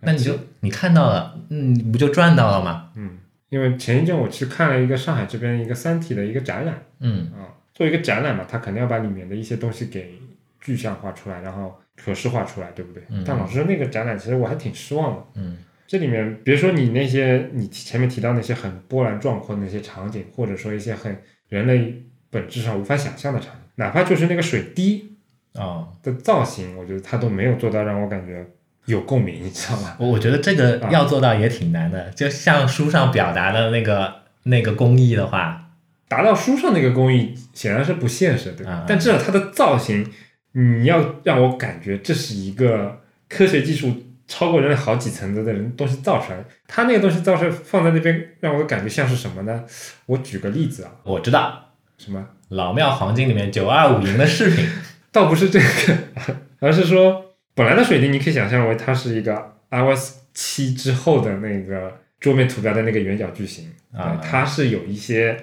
[0.00, 2.90] 那你就你看到了，嗯，你不就赚到了吗？
[2.94, 10.14] 嗯，因为前一阵我去看了一个上海这边一个三体的一个展览，嗯啊，做一个展览嘛，他肯定要把里面的一些东西给
[10.60, 13.02] 具象化出来，然后可视化出来，对不对？
[13.08, 21.16] 嗯但老师说那个展览其实我还挺失望的，嗯这里面别说你那些你前面提到那些很波澜壮阔的那些场景，或者说一些很
[21.48, 25.16] 人类本质上无法想象的场景，哪怕就是那个水滴
[25.54, 28.46] 啊，的造型，我觉得它都没有做到让我感觉
[28.84, 29.96] 有共鸣，你知道吗？
[29.98, 35.70] 我我觉得这个啊要做到也挺难的，就像书上表达的那个那个工艺的话，
[36.06, 38.72] 达到书上那个工艺显然是不现实，对吧？
[38.72, 40.06] 啊但至少它的造型，
[40.52, 43.90] 你要让我感觉这是一个科学技术
[44.28, 46.44] 超过人类好几层次的人东西造出来的。
[46.68, 49.64] 他那个东西造出来放在那边，让我感觉像是什么呢？
[50.06, 51.74] 我举个例子啊，我知道。
[51.96, 52.24] 什么？
[52.50, 54.64] 老庙黄金里面九二五银的饰品，
[55.10, 55.98] 倒不是这个，
[56.60, 64.20] 而是说本来的水滴，你可以想象为它是一个 iOS 七之后的那个桌面图标的那个圆角矩形啊。
[64.22, 65.36] 它是有一些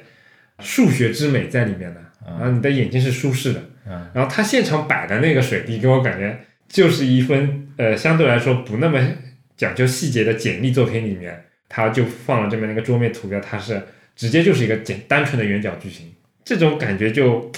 [0.59, 8.99] 数学之美在里面的，然后你的眼睛是舒适的，嗯然后他现场摆的那个水滴，给我感觉就是一份呃相对来说不那么
[9.57, 13.81] 讲究细节的简历作品里面，他就放了这么一个桌面图标，它是
[14.15, 17.51] 直接就是一个简单纯的圆角矩形，这种感觉就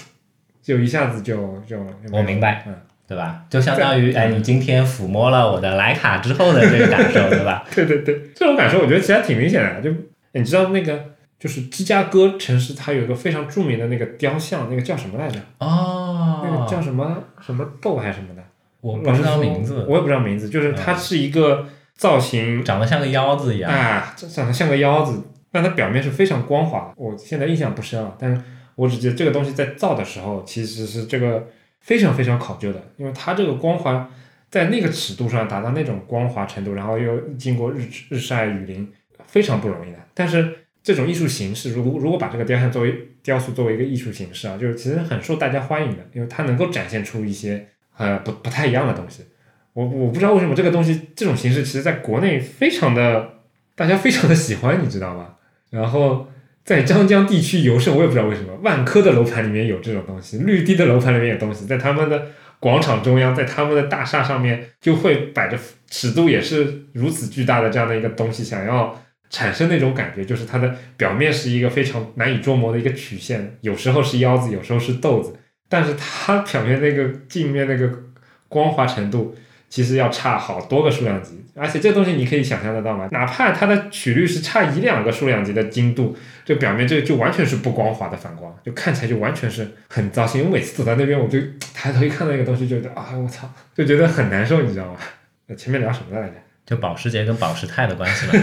[0.61, 1.77] 就一下子就就
[2.11, 2.75] 我明白嗯，
[3.07, 3.43] 对吧？
[3.49, 7.65] 就相当于在哎，你今天抚摸了我的徕卡之后的这个感受，对吧？
[7.73, 9.95] 对对对，这种感受我觉得其实还挺明显的，就
[10.33, 11.17] 你知道那个。
[11.39, 15.39] 就是芝加哥城市，它有一个非常著名的那个雕像，那个叫什么来着？
[15.59, 18.43] 哦，那个叫什么什么豆还是什么的？
[18.87, 23.71] 我不知道名字，我也不知道名字，就是它是一个造型长得像个腰子一样。
[23.71, 25.21] 啊，这长得像个腰子，
[25.51, 26.93] 但它表面是非常光滑的。
[26.95, 28.41] 我现在印象不深啊，但是
[28.75, 31.47] 我只记得这个东西在造的时候，其实是这个
[31.81, 34.09] 非常非常考究的，因为它这个光滑
[34.49, 38.87] 在那个尺度上达到那种光滑程度，然后又经过日日晒雨淋，
[39.25, 39.97] 非常不容易的。
[40.13, 47.67] 但是这种艺术形式，如果如果把这个雕像作为雕塑作为一个艺术形式啊，就是其实很受大家欢迎的，因为它能够展现出一些
[47.97, 49.23] 呃不不太一样的东西。
[49.73, 53.29] 我我不知道为什么这个东西这种形式，其实在国内非常的
[53.75, 55.35] 大家非常的喜欢，你知道吗？
[55.69, 56.27] 然后
[56.63, 62.27] 在张江地区尤甚，我也不知道为什么，万科的楼盘里面有这种东西，绿地的楼盘里面有东西，在他们的
[62.59, 65.57] 广场中央，在他们的大厦上面就会摆着
[65.89, 75.35] 尺度也是如此巨大的这样的一个东西，想要产生那种感觉，就是它的表面是一个非常难以捉摸的一个曲线，有时候是腰子，有时候是豆子，
[75.69, 77.89] 但是它表面那个镜面那个
[78.47, 79.35] 光滑程度。
[79.69, 83.09] 其实要差好多个数量级，而且这东西你可以想象得到吗？
[83.11, 90.41] 哪怕它的曲率是差一两个数量级的精度，这表面这就完全是不光滑的反光，就看起来就完全是很糟心。
[90.45, 91.37] 我每次走到那边，我就
[91.73, 94.97] 抬头一看到那个东西，就觉得啊，我操，就觉得很难受，你知道吗？
[95.47, 96.35] 那前面聊什么来着？
[96.65, 98.33] 就保时捷跟保时泰的关系嘛。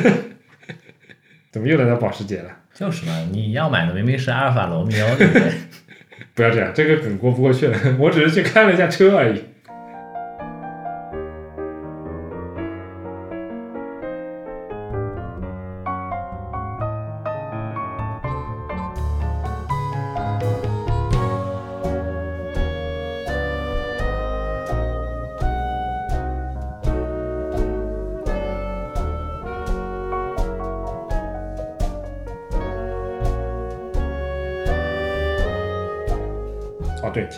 [1.51, 2.51] 怎么又来到保时捷了？
[2.75, 5.51] 就是嘛，你要买的明明是阿尔法罗密欧，对不对？
[6.35, 7.79] 不要这样，这个梗过不过去了。
[7.99, 9.41] 我只是去看了一下车而已。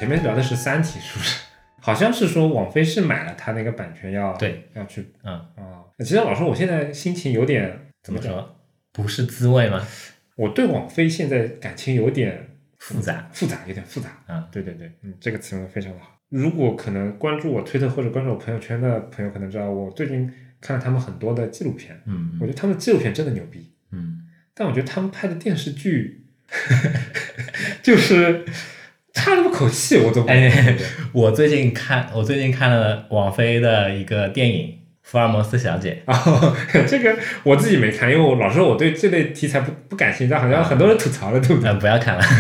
[0.07, 1.41] 前面聊的是《三体》，是不是？
[1.83, 5.83] 好像是说网飞是买了他那个版权要对要去嗯，啊。
[5.99, 7.91] 其实老师，我现在心情有点？
[8.05, 8.57] 怎么说？
[8.93, 9.85] 不是滋味吗？
[10.37, 13.29] 我对网飞现在感情有点复杂。
[13.33, 14.11] 复杂，有点复杂。
[14.27, 16.17] 啊，对对对，嗯，这个词用的非常的好。
[16.29, 24.23] 如果可能关注我推特或者关注我朋友圈的朋友，可能知道我最近看了他们很多的纪录片，嗯我觉得他们纪录片真的牛逼，嗯
[24.55, 26.27] 但我觉得他们拍的电视剧
[27.83, 28.45] 就是
[29.17, 30.77] 差那么口气，我都不 哎，
[31.13, 34.67] 我最近看，我最近看了王菲的一个电影
[35.03, 36.55] 《福尔摩斯小姐哦，
[36.87, 41.71] 这个我自己没看，因为我老实说我对这类题材不不感兴趣，但好像很多人吐槽了，对不》，对？
[41.71, 42.25] 呃，不要看了。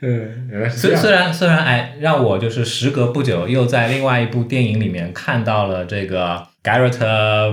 [0.00, 1.00] 嗯，原来是这虽样。
[1.00, 6.96] 虽然虽然哎，让我就是时隔不久又在另外一部电影里面看到了这个 Garrett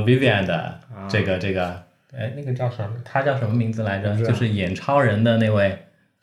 [0.03, 1.81] Vivian 的这个、这个，
[2.15, 2.89] 哎，那个叫什么？
[3.03, 4.15] 他叫什么名字来着？
[4.17, 5.75] 就是演超人的那位，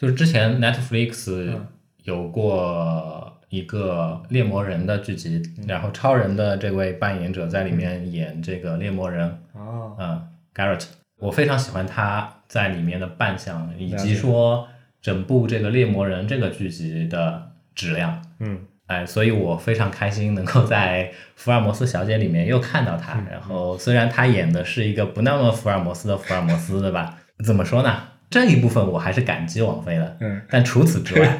[0.02, 1.64] 就是之前 Netflix 嗯
[2.02, 10.86] 有过一个猎魔人的剧集，然后超人的这位扮演者在里面演这个猎魔人，哦，嗯，Garrett，
[11.20, 14.66] 我非常喜欢他在里面的扮相，以及说
[15.00, 18.20] 整部这个猎魔人这个剧集的质量。
[18.40, 23.20] 嗯，哎，所以我非常开心能够在《福尔摩斯小姐》里面又看到他。
[23.20, 27.18] 嗯然后虽然他演的是一个不那么福尔摩斯的福尔摩斯，对吧？
[27.44, 28.08] 怎么说呢？
[28.32, 30.16] 这一部分我还是感激王菲的。
[30.20, 31.38] 嗯，但除此之外，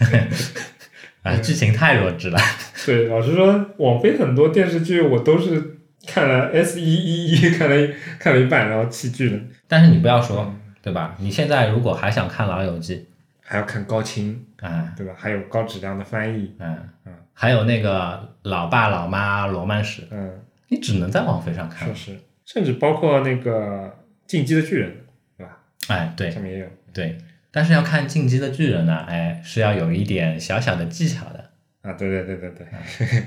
[1.22, 2.38] 啊，剧情太弱智了。
[2.86, 10.50] 对，老实说，网飞很多电视剧我都是看了 S 一一一看了看了一半，然后弃剧了，但是你不要说，
[10.80, 11.14] 对吧？
[11.18, 13.06] 你现在如果还想看《老友记
[13.42, 15.12] 还要看高清，》，啊，对吧？
[15.18, 20.30] 还有高质量的翻译，嗯嗯还有那个老爸老妈罗曼史，嗯，
[20.68, 22.12] 你只能在网飞上看是。
[22.12, 23.86] 是，甚至包括那个
[24.26, 24.90] 《进击的巨人》？
[25.90, 26.66] 哎，对上面也有。
[26.92, 27.18] 对，
[27.50, 31.50] 但是要看《进击的巨人》呢，哎，是要有一点小小的技巧的。
[31.82, 32.66] 啊，对对对对对，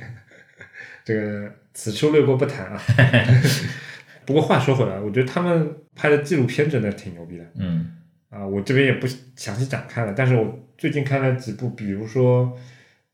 [1.04, 2.82] 这个此处略过不谈啊。
[4.26, 7.92] 不过话说回来，我觉得他们拍的纪录片真的挺牛逼的嗯
[8.30, 8.46] 啊。
[8.46, 12.58] 我这边也不详细展开了，但是我最近看了几部，比如说，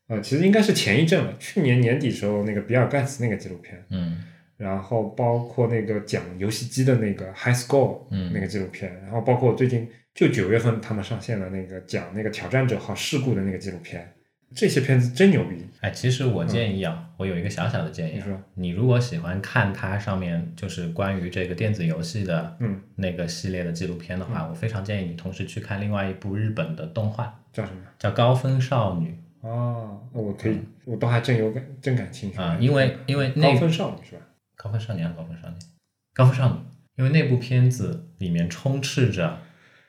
[0.08, 4.24] 呃，其实应该是前一阵了，去年年底时候那个比尔盖茨那个纪录片，嗯
[4.60, 14.14] 然后包括那个讲游戏机的那个 High Score 嗯那个纪录片，然后包括最近就九月份他们上线的那个讲那个挑战者号事故的那个纪录片，
[14.54, 15.66] 这些片子真牛逼。
[15.80, 27.78] 哎，其实我建议啊，我有一个小小的建议啊你说，你如果喜欢看它上面就是关于这个电子游戏的嗯，那个系列的纪录片的话，我非常建议你同时去看另外一部日本的动画，叫什么？
[27.98, 34.22] 叫《高分少女哦，那我可以，我倒还真有感，真感兴趣》啊、因为因为那高分少女是吧？
[34.62, 35.58] 高分少年高分少年？
[36.14, 36.56] 高分少女，
[36.98, 39.38] 因为那部片子里面充斥着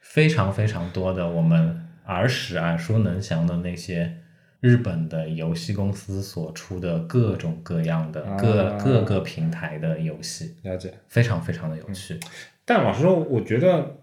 [0.00, 4.18] 非常非常多的我们儿时耳熟能详的那些
[4.60, 10.94] 日本的游戏公司所出的各种各样的各、啊各个平台的游戏，了解。
[11.08, 12.20] 非常非常的有趣。
[12.64, 13.96] 但老实说，我觉得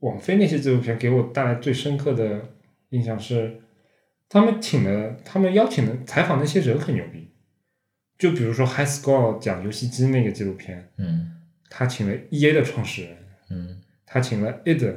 [0.00, 2.42] 网飞那些纪录片给我带来最深刻的
[2.90, 3.62] 印象是，
[4.28, 7.23] 他们请的，他们邀请的采访那些人很牛逼。
[8.24, 11.30] 就比如说《High Score》讲游戏机那个纪录片，嗯。
[11.68, 13.16] 他请了 E A 的创始人，
[13.50, 13.82] 嗯。
[14.06, 14.94] 他请了 id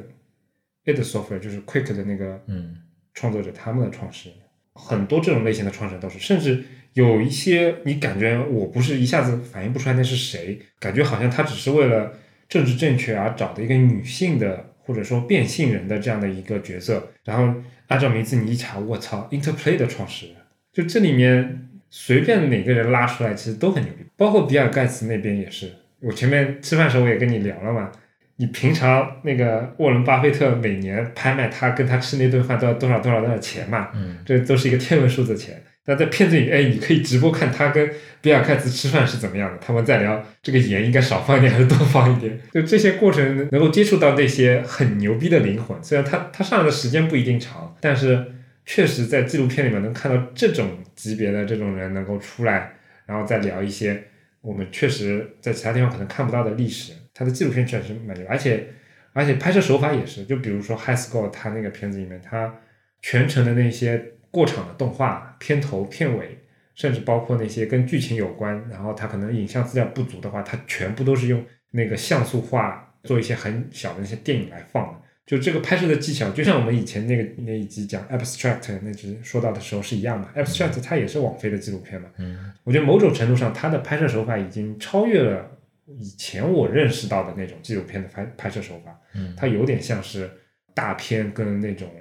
[0.85, 2.77] id Software，就是 Quick 的那个嗯。
[3.13, 4.37] 创作者，他们的创始人，
[4.75, 6.63] 很多这种类型的创始人都是，甚至
[6.93, 12.13] 有一些你感觉我不是一下子反应不出来那是谁，感觉好像他只是为了
[12.47, 20.35] 政治正确而找的一个女性的或者说变性人的这样的一个角色，然后按照名字你一查，我操，Interplay 的创始人，
[20.71, 25.71] 就这里面随便哪个人拉出来，其实都很牛逼，包括比尔盖茨那边也是。
[26.02, 27.91] 我前面吃饭的时候我也跟你聊了嘛，
[28.36, 35.62] 你平常那个沃伦巴菲特每年拍卖他跟他吃那顿饭都要多少多少多少钱嘛，嗯这都是一个天文数字钱。
[35.89, 37.89] 那在片子里，哎，你可以直播看他跟
[38.21, 42.38] 比尔盖茨吃饭是怎么样的，他们在聊这个盐应该少放一点还是多放一点。
[42.52, 48.21] 就这些过程能够接触到那些很牛逼的灵魂，虽然他他上来的时间不一定长，但是
[48.67, 52.73] 确实在纪录片里面能看到这种级别的这种人能够出来，
[53.06, 54.03] 然后再聊一些
[54.41, 56.91] 我们确实在其他地方可能看不到的历史。
[57.13, 58.67] 他的纪录片确实蛮牛，而且
[59.13, 62.53] 而且拍摄手法也是，就比如说《High School》他那个片子里面，他
[63.01, 66.38] 全程的那些过场的动画、片头、片尾，
[66.75, 75.06] 甚至包括那些跟剧情有关，然后他可能影像资料不足的话，他全部都是用那个像素化做一些很小的那些电影来放的。
[75.27, 80.27] 就这个拍摄的技巧，就像我们以前那个那一集讲 Abstract 那集说到的时候是一样的。
[80.41, 85.51] Abstract 它也是网飞的纪录片嘛，嗯我觉得某种程度上，它的拍摄手法已经超越了
[85.85, 88.99] 以前我认识到的那种纪录片的拍拍摄手法。
[89.13, 90.31] 嗯它有点像是
[90.73, 91.91] 大片跟那种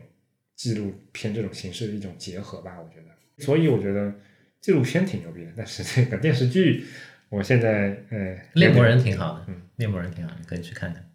[0.55, 3.45] 纪录片这种形式的一种结合吧，我觉得。
[3.45, 4.15] 所以我觉得
[4.61, 6.85] 纪录片挺牛逼的，但是这个电视剧，
[7.29, 11.11] 我现在呃，猎魔人挺好的，嗯，猎魔人挺好，你可以去看看。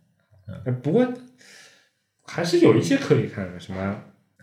[0.65, 1.11] 嗯，不过
[2.25, 3.95] 还是有一些可以看的，什么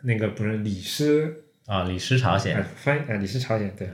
[0.03, 2.57] 那个不是李师啊、李氏朝鲜。
[2.57, 3.89] 哎，翻啊哎李氏朝鲜对，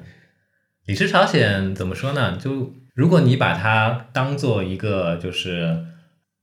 [0.87, 2.37] 李氏朝鲜怎么说呢？
[2.37, 5.85] 就如果你把它当做一个就是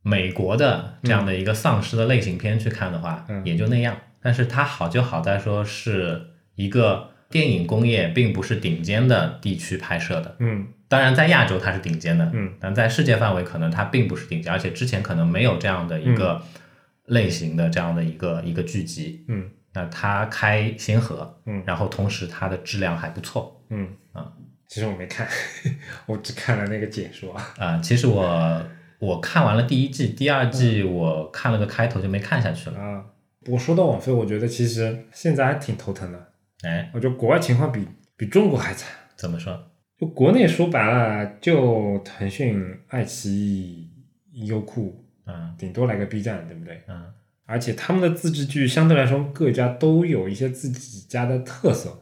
[0.04, 3.42] 美国的这样的一个丧尸的类型片去看的话，嗯。
[3.46, 3.98] 也就那样。
[4.22, 6.22] 但是它好就好在说是
[6.56, 10.68] 一个电影工业并不是顶尖的地区拍摄的，嗯。
[10.90, 12.54] 当然在亚洲它是顶尖的，嗯。
[12.60, 16.42] 但在世界范围可能它并不是顶尖，而且之前可能没有这样的一个
[17.06, 19.26] 类型的这样的一个一个剧集。
[19.28, 24.32] 嗯那它开先河，嗯然后同时它的质量还不错嗯啊。
[24.68, 25.28] 其实我没看，
[26.08, 27.34] 我只看了那个解说。
[27.58, 28.66] 啊、其实我
[29.00, 32.78] 我看完了第一季，第二嗯季我看了个开头就没看下去了。
[32.78, 33.06] 啊，
[33.46, 36.34] 不过说到网飞，我觉得其实现在还挺头疼的。
[36.64, 37.86] 哎，我觉得国外情况比
[38.16, 38.90] 比中国还惨。
[39.16, 39.58] 怎么说？
[39.98, 43.90] 就国内说白了，就腾讯、爱奇艺、
[44.46, 46.82] 优酷，嗯顶多来个 B 站，对不对？
[46.88, 47.06] 嗯
[47.46, 52.00] 而且他们的自制剧相对来说，各家都有一些自己家的特色。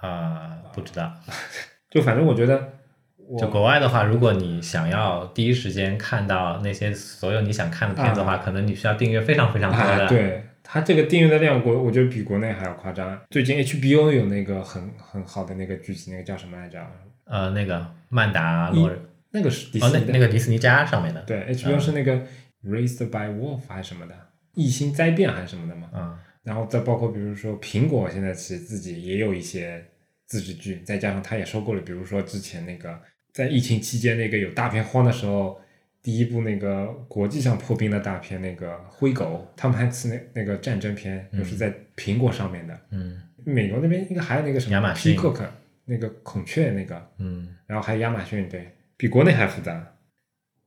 [0.00, 1.12] 啊、不知道。
[1.88, 2.72] 就反正我觉得
[3.16, 10.04] 我，就国外的话，如果你想要第一时间看到那些所有你想看的片子的话，可能你需要订阅非常非常多的。
[10.04, 13.16] 啊，对它这个订阅的量，国我觉得比国内还要夸张。
[13.30, 16.78] 最近 HBO 有那个很很好的那个剧集，那个叫什么来着？
[17.24, 18.98] 呃，那个曼达洛人，
[19.30, 21.20] 那个是迪哦，那士尼的，那个迪士尼家上面的。
[21.22, 22.20] 对 HBO 是那个
[22.64, 24.14] Raised by Wolf 还是什么的，
[24.54, 25.90] 异星灾变还是什么的嘛。
[25.94, 29.84] 嗯然后再包括比如说苹果现在其实自己也有一些
[30.24, 32.98] 自制剧，再加上它也收购了，比如说之前那个
[33.32, 35.60] 在疫情期间那个有大片荒的时候，
[36.02, 42.80] 第一部那个国际上破冰的大片那个灰狗，他们还吃那那个战争片，又是在苹果上面的。
[42.92, 45.46] 嗯美国那边应该还有那个什么 Peacock
[45.84, 49.86] 那个孔雀那个，嗯然后还有亚马逊，对比国内还复杂。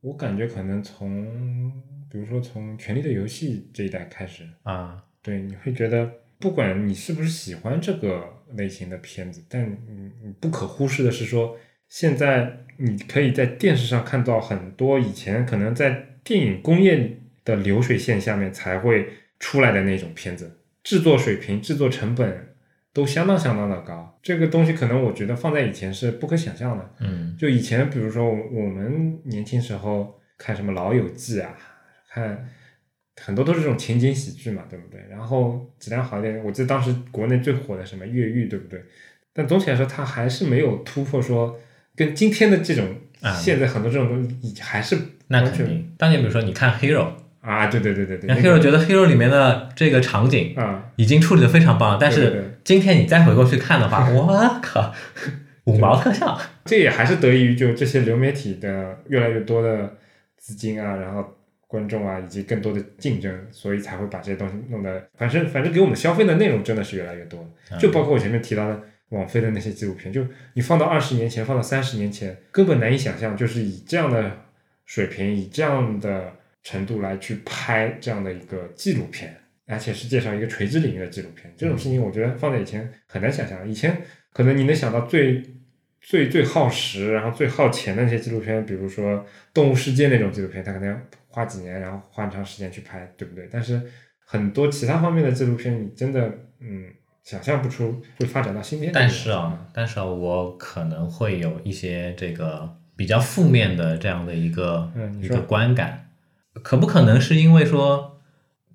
[0.02, 1.72] 我感觉可能从
[2.10, 5.04] 比如说从《权力的游戏》这一代开始，啊。
[5.22, 11.56] 对，你会觉得不管你是不是喜欢这个类型的片子，但你你不可忽视的是说，
[11.88, 22.51] 现在你可以在电视上看到很多以前可能在电影工业的流水线下面才会出来的那种片子，制作水平、制作成本
[22.94, 24.20] 都相当相当的高。
[24.22, 26.90] 这个东西可能我觉得放在以前是不可想象的。
[27.00, 31.54] 嗯就以前，比如说我我们年轻时候看什么《老友记》啊，
[32.10, 32.48] 看
[33.22, 35.00] 很多都是这种情景喜剧嘛，对不对？
[35.10, 38.84] 然后质量好一点，我记得当时国内最火的什么《越狱》，对不对？
[39.34, 41.60] 但总体来说，它还是没有突破说
[41.96, 42.86] 跟今天的这种、
[43.22, 45.94] 啊现在很多这种东西还是那肯定。
[45.96, 47.08] 当年比如说你看 Hero，
[47.40, 54.94] 啊，对对对对对，Hero 觉得 Hero 里面的这个场景啊，已经处理的非常棒了，但对对对是今天你再回过去看的话， 我靠，
[55.66, 56.40] 五毛特效。
[56.66, 59.98] 这也还是得益于就这些流媒体的越来越多的
[60.38, 61.26] 资金啊，然后
[61.68, 67.50] 观众啊，以及更多的竞争，所以才会把这些东西弄得，反正反正给我们消费的内容真的是越来越多。
[67.80, 74.32] 就包括我前面提到的网飞的那些纪录片，就你放到二十年前，放到三十年前，根本难以想象，就是以这样的
[74.86, 76.34] 水平，以这样的
[76.64, 79.36] 程度来去拍这样的一个纪录片，
[79.72, 83.68] 而且是介绍一个垂直领域的纪录片，这种事情我觉得放在以前很难想象。
[83.68, 84.02] 以前
[84.34, 85.42] 可能你能想到最
[86.02, 89.14] 最最耗时，然后最耗钱的那些纪录片，比如说
[89.54, 91.00] 《动物世界》那种纪录片，它可能要
[91.30, 93.48] 花几年，然后花很长时间去拍，对不对？
[93.52, 93.82] 但是
[94.26, 96.28] 很多其他方面的纪录片，你真的
[96.60, 96.86] 嗯
[97.24, 98.92] 想象不出会发展到新天。
[98.94, 106.10] 但是啊，但是啊，我可能会有一些这个比较负面的这样的一个、嗯一个观感，
[106.64, 108.11] 可不可能是因为说，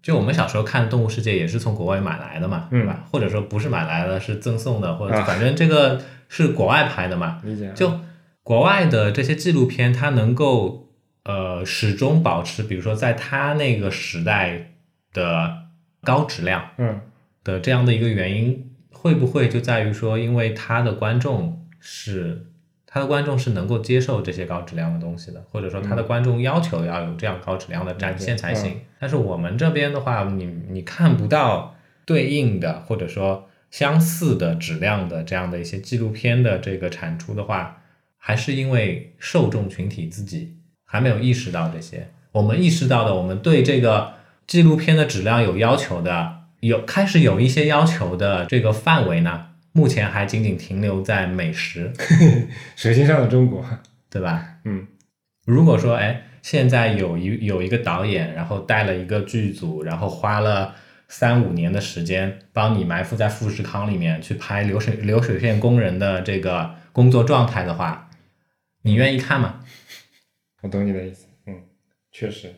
[0.06, 3.04] 就我们小时候看《动物世界》也是从国外买来的嘛，嗯对吧？
[3.10, 7.66] 或者说不是买来的，是赠送的，或者啊反正这个是国外拍的嘛，理解。
[7.66, 7.98] 啊就
[8.44, 10.90] 国外的这些纪录片，它能够
[11.24, 14.74] 呃始终保持，比如说在它那个时代
[15.12, 15.64] 的
[16.04, 17.00] 高质量嗯。
[17.42, 22.46] 的这样的一个原因，会不会就在于说，因为它的观众是
[22.96, 28.80] 它的观众是能够接受这些高质量的东西的，或者说他的观众要求要有这样高质量的展现才行。
[28.98, 31.76] 但是我们这边的话，你你看不到
[32.06, 37.82] 对应的或者说相似的质量的这样的一些纪录片的这个产出的话，
[38.16, 42.08] 还是因为受众群体自己还没有意识到这些。
[42.32, 44.14] 我们意识到的，我们对这个
[44.46, 51.92] 纪录片的质量有要求的，有开始有一些要求的这个范围呢，目前还仅仅停留在美食，
[52.76, 53.62] 舌尖上的中国，
[54.08, 54.54] 对吧？
[54.64, 54.86] 嗯
[55.44, 60.74] 如果说，哎，现在有一有一个导演，然后带了一个剧组，然后花了
[61.08, 68.08] 三五年的时间，帮你埋伏在富士康里面去拍流水流水线工人的这个工作状态的话，
[68.82, 69.60] 你愿意看吗？
[70.62, 71.62] 我懂你的意思，嗯，
[72.10, 72.54] 确实。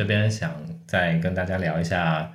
[0.00, 0.50] 这边想
[0.86, 2.32] 再跟大家聊一下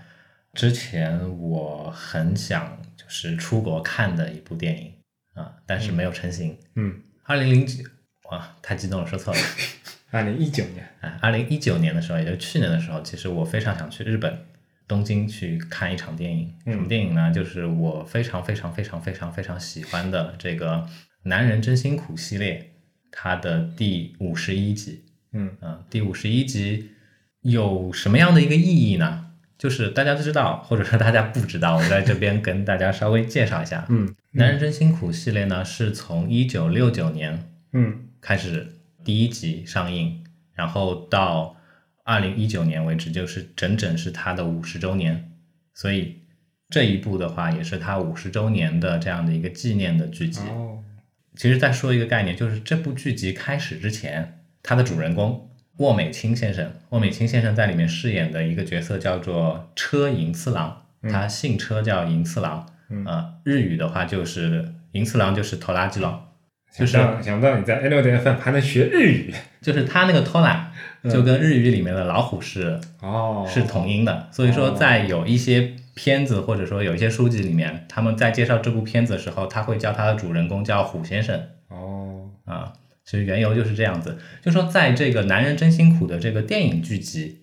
[0.54, 4.94] 之前我很想就是出国看的一部电影
[5.34, 6.56] 啊，但是没有成型。
[6.76, 7.84] 嗯，二零零九
[8.30, 9.40] 哇，太激动了，说错了。
[10.12, 14.46] 二零一九年，啊，二零一九年的时候，也就是去年的时候，其实我非常想去日本
[14.88, 16.54] 东京去看一场电影。
[16.68, 17.32] 嗯什么电影呢？
[17.34, 20.76] 就是我非常非常非常非常非常喜欢的这个
[21.24, 22.74] 《男人真辛苦》系列，
[23.12, 25.04] 它的第五十一集。
[25.32, 26.92] 嗯嗯，第五十一集
[27.46, 29.28] 有什么样的一个意义呢？
[29.56, 33.86] 就是大家都知道，或者说大家不知道，我在这边跟大家稍微介绍一下。
[33.90, 38.74] 嗯男人真辛苦》系列呢，是从一九六九年嗯开始
[39.04, 40.24] 第一集上映，
[40.56, 41.56] 然后到
[42.04, 45.32] 二零一九年为止，就是整整是它的五十周年，
[45.76, 46.22] 所以
[46.72, 50.42] 这一部的话也是它五十周年的这样的一个纪念的剧集。
[50.50, 50.80] 哦，
[51.36, 63.06] 其实再说一个概念，就是这部剧集开始之前，它的主人公沃美清先生，沃美清先生在里面饰演的一个角色叫做车银次郎，他姓车叫银次郎，嗯。
[63.06, 66.22] 呃，日语的话就是银次郎就是拖拉机郎。
[66.78, 69.34] 就是想不到你在 A 六点 FM 还能学日语。
[69.62, 70.72] 就是他那个拖拉，
[71.10, 82.74] 就跟日语里面的老虎是、哦，是同音的，所以说在有一些片子或者说有一些书籍里面，他们在介绍这部片子的时候，他会叫他的主人公叫虎先生哦，啊。
[83.06, 87.42] 其实缘由就是这样子，就说在这个《男人真辛苦》的这个电影剧集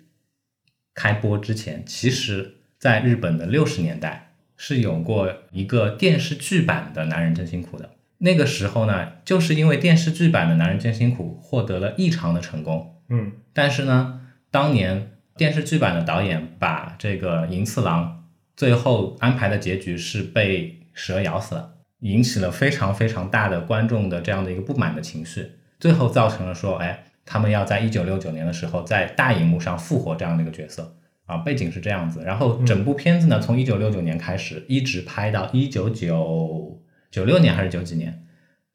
[0.93, 7.91] 开播之前，其实在日本的六十年代是有过一个电视剧版的《男人真辛苦》的。
[8.19, 13.33] 那个时候呢，就是因为电视剧版的《男人真辛苦》获得了异常的成功，嗯。
[13.53, 18.25] 但是呢，当年电视剧版的导演把这个银次郎
[18.57, 21.72] 最后安排的结局是被蛇咬死了，
[22.03, 25.51] 引起了非常非常大的观众的这样的一个不满的情绪，
[25.81, 30.95] 最后造成了说，哎，他们要在一九六九年的时候在大荧幕上复活这样的一个角色
[31.27, 36.81] 啊，背景是这样子，然后整部片子呢，从一九六九年开始一直拍到一九九
[37.11, 38.25] 九六年还是九几年，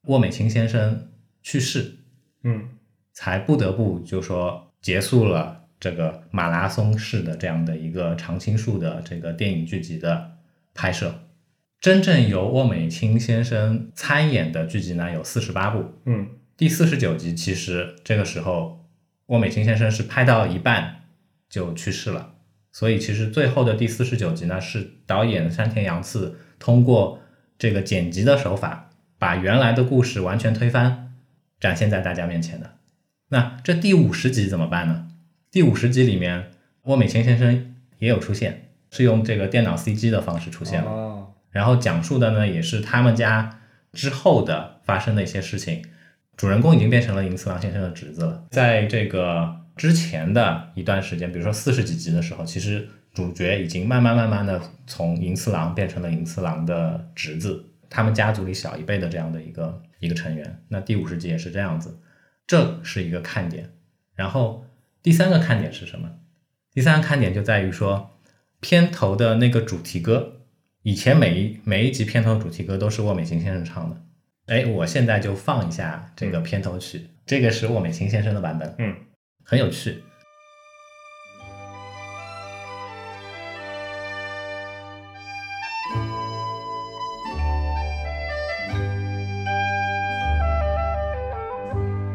[0.07, 1.07] 沃美清先生
[1.41, 1.99] 去世，
[2.43, 2.69] 嗯。
[3.19, 10.33] 才不得不就说结束了这个马拉松式的这样的一个常青树的这个电影剧集的
[10.75, 11.11] 拍摄。
[11.79, 18.83] 真正由沃美清先生参演的剧集呢有四十八部，嗯第四十九集其实这个时候
[19.27, 21.03] 沃美清先生是拍到一半
[21.49, 22.33] 就去世了，
[22.71, 27.19] 所以其实最后的第四十九集呢是导演山田洋次通过
[27.59, 31.13] 这个剪辑的手法，把原来的故事完全推翻，
[31.59, 32.71] 展现在大家面前的。
[33.29, 35.07] 那这第五十集怎么办呢？
[35.51, 36.51] 第五十集里面，
[36.83, 40.89] 沃美清先生也有出现，是用这个电脑 CG 的方式出现了。
[40.89, 41.16] 哦，
[41.51, 43.61] 然后讲述的呢也是他们家
[43.93, 45.83] 之后的发生的一些事情。
[46.35, 48.45] 主人公已经变成了银次郎先生的侄子了。
[48.51, 60.61] 在这个之前的一段时间，比如说四十几集的时候，其实主角已经慢慢慢慢的从银次郎变成了银次郎的侄子，他们家族里小一辈的这样的一个一个成员。
[60.67, 61.99] 那第五十集也是这样子，
[62.45, 63.71] 这是一个看点。
[64.13, 64.65] 然后
[65.01, 66.09] 第三个看点是什么？
[66.71, 68.19] 第三个看点就在于说，
[68.59, 70.36] 片头的那个主题歌，
[70.86, 73.96] 以前每一每一集片头的主题歌都是沃美清先生唱的。
[74.46, 78.96] 哎，我现在就放一下这个片头曲，这个是沃美清先生的版本，嗯，
[79.44, 80.02] 很有趣。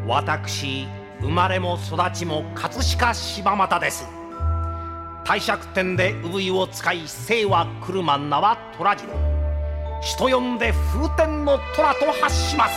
[0.10, 0.88] 私
[1.22, 4.06] 生まれも育ちも葛飾柴又です
[5.33, 9.15] 帝釈天で産湯を使い姓は車名は虎次郎
[10.03, 12.75] 人呼んで風天の虎と発します。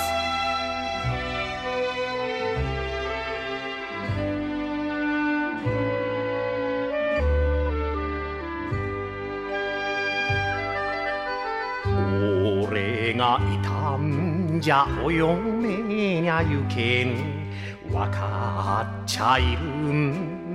[12.70, 17.51] 俺がいたんじゃお嫁にゃゆけん
[17.91, 20.34] わかっちゃいるん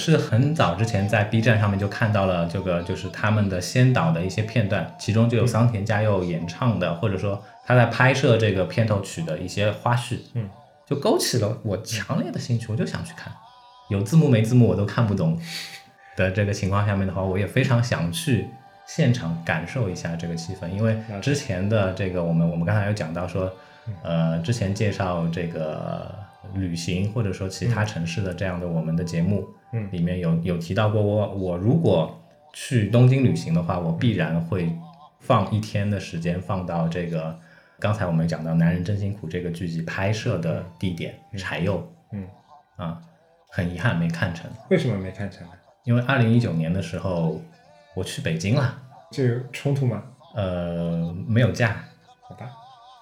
[0.00, 10.48] 是很早之前在 B 站上面就看到了这个，就是他们的先导的一些片段，其中就有桑田佳佑演唱的，或者说他在拍摄这个片头曲的一些花絮，嗯，
[10.86, 13.32] 就勾起了我强烈的兴趣，我就想去看。
[13.90, 15.38] 有字幕没字幕我都看不懂
[16.16, 18.46] 的这个情况下面的话，我也非常想去
[18.86, 23.52] 现场感受一下这个气氛，因为之前的这个我们我们刚才有讲到说，
[24.02, 26.14] 呃，之前介绍这个
[26.54, 29.88] 旅行或者说其他城市的这样的我们的节目，嗯。
[29.92, 32.20] 里面有有提到过我我如果
[32.52, 34.70] 去东京旅行的话，我必然会
[35.20, 37.38] 放一天的时间放到这个
[37.78, 42.26] 刚才我们讲到《男人真辛苦》这个剧集拍摄的地点柴又嗯，
[42.76, 43.00] 啊，
[43.48, 45.52] 很遗憾没看成，为什么没看成呢？
[45.84, 47.40] 因为二零一九年的时候
[47.94, 48.78] 我去北京了，
[49.10, 50.02] 这有冲突吗？
[50.34, 51.84] 呃，没有假，
[52.20, 52.50] 好吧，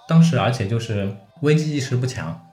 [0.07, 2.48] 当时而且就是危机意识不强，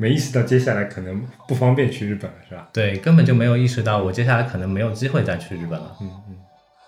[0.00, 2.66] 没意识到接下来可能不方便去日本了，是吧？
[2.72, 5.94] 对，根本就没有意识到我接下来可能没有机会再去日本了。
[6.00, 6.36] 嗯嗯，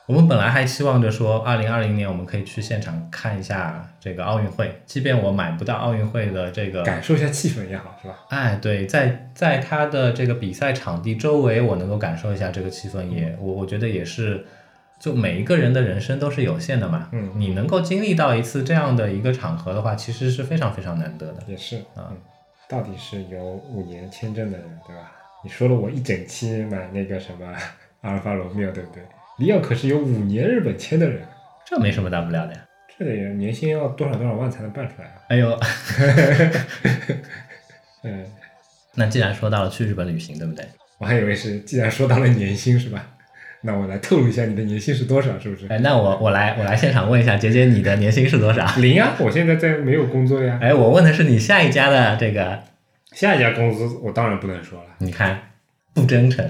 [0.06, 8.14] 我们本来还期望着说，二零二零年我们可以去现场看一下这个奥运会，即便我买不到奥运会的这个，感受一下气氛也好，是吧？
[8.30, 14.44] 哎，对，在在他的这个比赛场地周围，我能够感受一下这个气氛也，我我觉得也是，
[14.98, 21.42] 就每一个人的人生都是有限的嘛，嗯你能够经历到一次这样的一个场合的话，其实是非常非常难得的。
[21.46, 22.16] 也是啊嗯，
[22.68, 25.12] 到底是有五年签证的人，对吧？
[25.44, 27.46] 你说了我一整期买那个什么
[28.02, 29.02] 阿尔法罗密欧，对不对？
[29.38, 31.22] 里奥可是有五年日本签的人，
[31.66, 32.64] 这没什么大不了的呀。
[32.98, 35.14] 这得年薪要多少多少万才能办出来啊？
[35.28, 35.58] 哎呦，
[38.04, 38.24] 嗯，
[38.94, 40.64] 那既然说到了去日本旅行，对不对？
[40.98, 43.04] 我还以为是，既然说到了年薪是吧？
[43.62, 45.66] 那我来透露一下你的年薪是多少，是不是？
[45.68, 48.66] 哎，那我我来我来现场问一下，姐姐你的年薪是多少？
[48.80, 49.14] 零啊！
[49.20, 50.58] 我现在在没有工作呀。
[50.60, 52.58] 哎，我问的是你下一家的这个，
[53.12, 55.38] 下一家公司我当然不能说了，你看
[55.94, 56.48] 不真诚。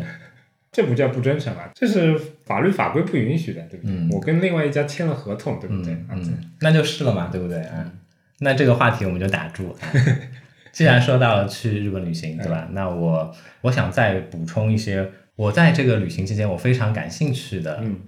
[0.70, 3.94] 这不叫不真诚啊，这是法律法规不允许的，对不对？
[3.94, 5.92] 嗯我跟另外一家签了合同，对不对？
[6.10, 7.58] 嗯那就是了嘛，对不对？
[7.76, 7.90] 嗯，
[8.38, 9.76] 那这个话题我们就打住。
[9.80, 9.88] 啊
[10.72, 12.66] 既然说到了去日本旅行，对吧？
[12.72, 15.06] 那我我想再补充一些，
[15.36, 18.00] 我在这个旅行期间我非常感兴趣的，嗯，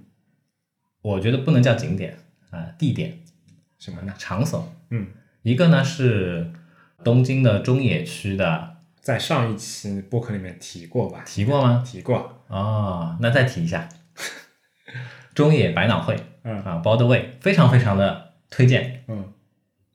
[1.01, 2.17] 我觉得不能叫景点
[2.51, 3.19] 啊、地点、
[3.79, 4.13] 什么呢？
[4.17, 4.71] 场所。
[4.89, 5.07] 嗯，
[5.41, 6.51] 一个呢是
[7.03, 11.23] 东京的中野区的，在上一期播客里面提过吧？
[11.25, 11.83] 提过吗？
[11.85, 13.89] 提过，哦，那再提一下，
[15.33, 19.03] 中野百脑汇嗯啊，包的味，非常非常的推荐。
[19.07, 19.31] 嗯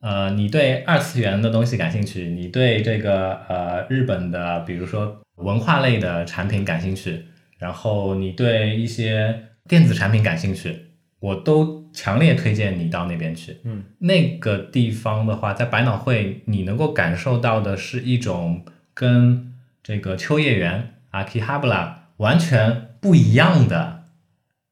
[0.01, 7.27] 呃，你对二次元的东西感兴趣，你对这个呃日本的，比如说文化类的产品感兴趣，
[7.59, 10.87] 然后你对一些电子产品感兴趣，
[11.19, 13.59] 我都强烈推荐你到那边去。
[13.65, 18.65] 嗯那个地方的话，在百脑汇，你能够感受到的是一种
[18.95, 24.05] 跟这个秋叶原、阿基哈布拉完全不一样的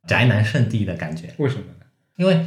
[0.06, 1.34] 宅男圣地的感觉。
[1.38, 1.86] 为什么呢？
[2.16, 2.46] 因为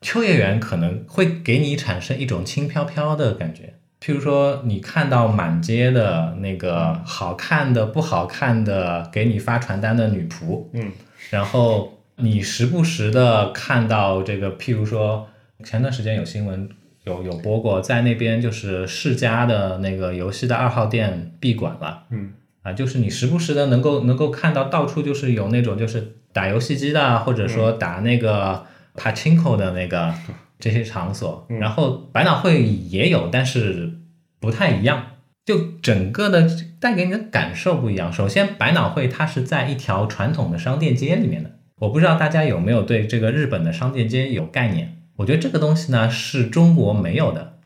[0.00, 10.90] 秋叶原可能会给你产生一种轻飘飘的感觉，譬如说你看到满街的那个好看的、不好看的给你发传单的女仆，嗯。
[11.30, 15.28] 然后你时不时的看到这个，譬如说
[15.62, 16.68] 前段时间有新闻
[17.04, 22.04] 有有播过，在那边就是世嘉的那个游戏的二号店闭馆了。
[22.10, 22.32] 嗯。
[22.62, 30.12] 啊，就是你时不时的能够能够看到到处就是有那种就是打游戏机的啊，或者说打那个 pachinko 的那个
[30.60, 33.92] 这些场所，嗯然后百脑汇也有，但是
[34.38, 36.48] 不太一样，就整个的
[36.78, 38.12] 带给你的感受不一样。
[38.12, 44.98] 首先，百脑汇它是在一条传统的商店街里面的，我不知道大家有没有对这个日本的商店街有概念。
[45.16, 47.58] 我觉得这个东西呢是中国没有的，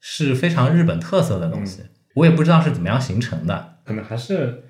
[0.00, 1.82] 是非常日本特色的东西。
[2.14, 3.78] 我也不知道是怎么样形成的。
[3.84, 4.64] 可能还是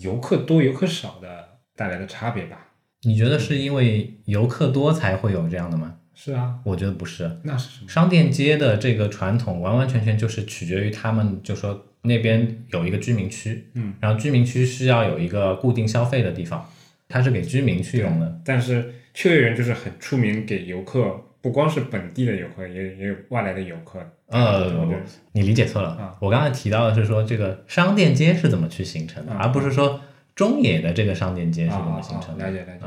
[0.00, 2.68] 游客多游客少的带来的差别吧。
[3.02, 5.94] 你觉得是因为游客多才会有这样的吗？
[6.18, 7.30] 是啊，我觉得不是。
[7.42, 7.88] 那是什么？
[7.88, 16.66] 商店街的这个传统完完全全就是取决于他们，就说那边有一个居民区，嗯，然后居民区需要有一个固定消费的地方，
[17.06, 18.40] 它是给居民去用的。
[18.42, 24.00] 但是秋叶原就是很出名给游客不光是本地的游客，也也有外来的游客。
[24.28, 24.88] 呃，
[25.32, 25.90] 你理解错了。
[25.90, 30.00] 啊我刚才提到的是说这个商店街是怎么去形成的，啊而不是说
[30.34, 32.46] 中野的这个商店街是怎么啊形成的。
[32.46, 32.86] 了解了解。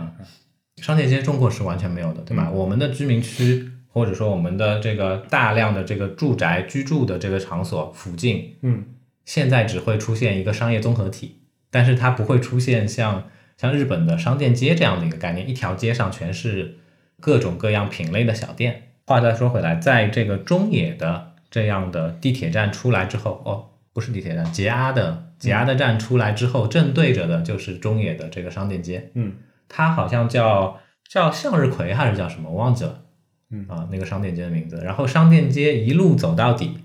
[0.80, 2.48] 啊商店街中国是完全没有的，对吧？
[2.50, 8.86] 嗯我们的居民区或者说我们的这个大量的这个住宅居住的这个场所附近，嗯
[9.26, 13.26] 现在只会出现一个商业综合体，但是它不会出现像
[13.58, 16.78] 像日本的商店街这样的一个概念，一条街上全是
[17.20, 18.84] 各种各样品类的小店。
[19.06, 29.10] 话再说回来，在这个中野的这样的地铁站出来之后，哦，不是地铁站，捷阿的捷阿的站出来之后，正对着的就是中野的这个商店街。
[29.16, 29.34] 嗯
[29.70, 33.04] 它好像叫叫向日葵还是叫什么，我忘记了。
[33.52, 34.82] 嗯啊，那个商店街的名字。
[34.84, 36.80] 然后商店街一路走到底，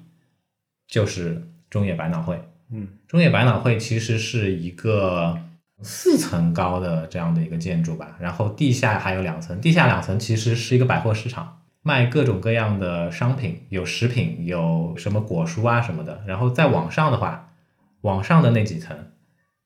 [0.87, 2.41] 就是中野百脑汇。
[2.71, 5.39] 嗯中野百脑汇其实是一个
[5.83, 16.23] 四层高的这样的一个建筑吧，然后地下还有两层，地下两层其实是一个百货市场，卖各种各样的商品，有食品，有什么果蔬啊什么的。
[16.27, 17.53] 然后再往上的话，
[18.01, 18.97] 往上的那几层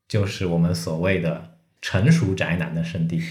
[0.08, 1.47] 就是我们所谓的
[1.80, 3.22] 成熟宅男的圣地。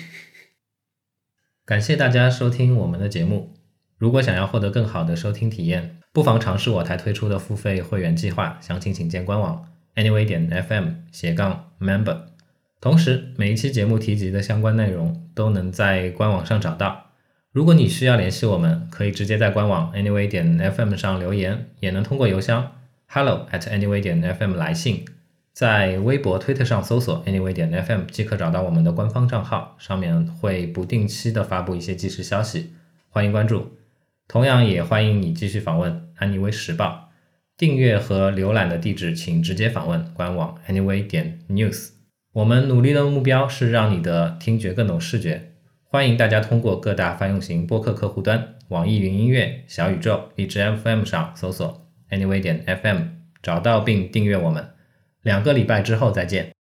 [1.65, 3.53] 感谢大家收听我们的节目。
[3.97, 12.21] 如果想要获得更好的收听体验，不妨尝试我台推出的付费会员计划，详情请见官网 anyway 点 fm 斜杠 member。
[12.79, 17.11] 同时，每一期节目提及的相关内容都能在官网上找到。
[17.51, 22.73] 如果你需要联系我们，可以直接在官网 anyway 点 fm 上留言，也能通过邮箱
[23.07, 25.03] hello at anyway 点 fm 来信。
[25.58, 32.74] 在微博、推特上搜索 anyway 点 fm 即可找到我们的官方账号，上面会不定期的发布一些即时消息，
[33.10, 33.72] 欢迎关注。
[34.28, 37.10] 同样也欢迎你继续访问 anyway 时报，
[37.58, 41.89] 订阅和浏览的地址请直接访问官网 anyway 点 news。
[42.34, 45.53] 我们努力的目标是让你的听觉更懂视觉，
[45.86, 52.99] 欢迎大家通过各大泛用型播客客户端、网易云音乐、小宇宙、荔枝 FM 上搜索 anyway 点 FM，
[53.41, 54.76] 找到并订阅我们。
[55.28, 56.57] 两个礼拜之后再见。